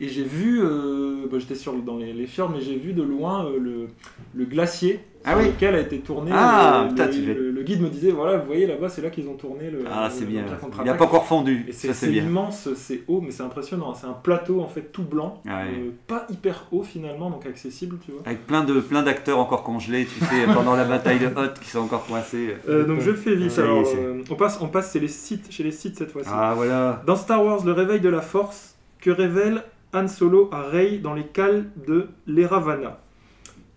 [0.00, 3.02] et j'ai vu, euh, bah, j'étais sur dans les, les fjords, mais j'ai vu de
[3.02, 3.88] loin euh, le,
[4.34, 5.46] le glacier Ah sur oui.
[5.48, 6.30] lequel a été tourné.
[6.34, 9.28] Ah, le, putain, le- le- guide me disait, voilà, vous voyez là-bas, c'est là qu'ils
[9.28, 9.84] ont tourné le.
[9.90, 10.44] Ah, c'est bien.
[10.78, 11.66] Il n'a pas encore fondu.
[11.70, 13.92] C'est c'est c'est immense, c'est haut, mais c'est impressionnant.
[13.94, 15.72] C'est un plateau en fait tout blanc, Ah ouais.
[15.78, 18.22] euh, pas hyper haut finalement, donc accessible, tu vois.
[18.24, 21.68] Avec plein de plein d'acteurs encore congelés, tu sais, pendant la bataille de Hoth qui
[21.68, 22.54] sont encore coincés.
[22.68, 23.58] Euh, donc je fais vite.
[23.58, 26.30] Alors, c'est- euh, on passe, on passe chez les sites, chez les sites cette fois-ci.
[26.32, 27.02] Ah voilà.
[27.06, 31.14] Dans Star Wars, le réveil de la Force, que révèle Han Solo à Rey dans
[31.14, 33.00] les cales de l'Eravana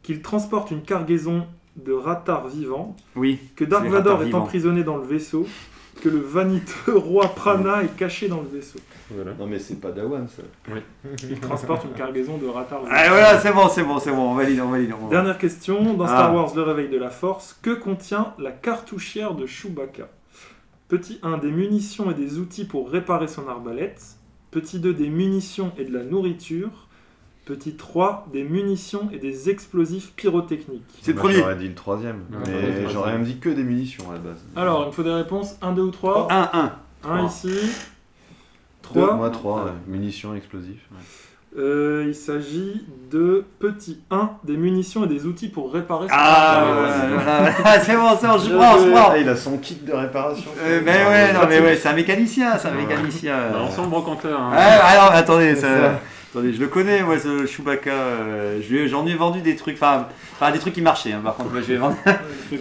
[0.03, 1.45] Qu'il transporte une cargaison
[1.75, 3.39] de ratars vivants, Oui.
[3.55, 4.41] que Dark Vador est vivants.
[4.43, 5.47] emprisonné dans le vaisseau,
[6.01, 8.77] que le vaniteux roi Prana est caché dans le vaisseau.
[9.09, 9.31] voilà.
[9.39, 10.43] Non, mais c'est pas Dawan ça.
[11.29, 12.91] Il transporte une cargaison de ratars vivants.
[12.95, 14.93] Ah voilà, c'est bon, c'est bon, c'est bon, on valide, on valide.
[15.01, 16.33] on- Dernière question, dans Star Ah.
[16.35, 20.09] Wars Le Réveil de la Force, que contient la cartouchière de Chewbacca?
[20.89, 24.03] Petit 1, des munitions et des outils pour réparer son arbalète.
[24.53, 26.69] Petit 2, des munitions et de la nourriture.
[27.45, 30.81] Petit 3, des munitions et des explosifs pyrotechniques.
[31.01, 31.39] C'est le Moi, premier.
[31.39, 32.17] J'aurais dit le troisième.
[32.31, 32.89] Ouais, mais troisième.
[32.91, 34.37] j'aurais même dit que des munitions à la base.
[34.55, 37.09] Alors, il me faut des réponses 1, 2 ou 3 1, 1.
[37.09, 37.47] 1 ici.
[37.49, 37.67] Deux,
[38.83, 39.15] 3.
[39.15, 39.65] Moi, 3, Ah.
[39.65, 39.71] ouais.
[39.87, 40.87] munitions explosifs.
[41.55, 46.61] Euh, il s'agit de petit 1, des munitions et des outils pour réparer son Ah
[46.61, 46.93] arbalète.
[47.13, 49.09] voilà, voilà, voilà, c'est bon, c'est bon, je prends, je prends.
[49.11, 50.49] Ah, il a son kit de réparation.
[50.65, 53.35] Euh, mais ouais, non mais ouais, c'est un mécanicien, c'est un mécanicien.
[53.51, 54.39] Bah, on sent le brocanteur.
[54.41, 54.51] Hein.
[54.55, 55.99] Ah, alors attendez, C'est ça- ça.
[56.33, 57.91] attendez, je le connais moi ce Chewbacca.
[57.91, 61.11] euh, je lui ai- J'en ai vendu des trucs, enfin, enfin, des trucs qui marchaient.
[61.13, 61.97] hein, par contre, moi, je vais vendre-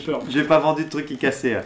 [0.05, 0.21] peur.
[0.29, 1.55] j'ai pas vendu de trucs qui cassaient.
[1.55, 1.63] hein.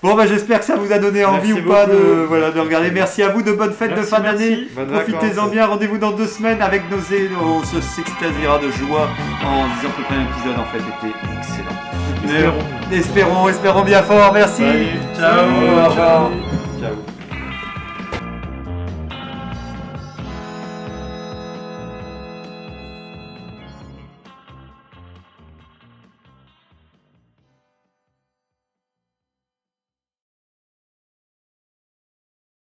[0.00, 2.60] Bon bah j'espère que ça vous a donné envie Merci ou pas de, voilà, de
[2.60, 2.90] regarder.
[2.92, 4.68] Merci à vous, de bonnes fêtes de fin d'année.
[4.92, 5.66] Profitez-en bien.
[5.66, 9.08] Rendez-vous dans deux semaines avec nos é- On se s'extasiera de joie
[9.44, 11.78] en disant que le premier épisode en fait était excellent.
[12.24, 12.64] Espérons.
[12.90, 14.32] Mais- espérons, espérons bien fort.
[14.32, 14.62] Merci.
[14.62, 14.86] Salut.
[15.18, 15.50] Ciao.
[15.50, 16.30] Au revoir.
[16.80, 17.17] Ciao.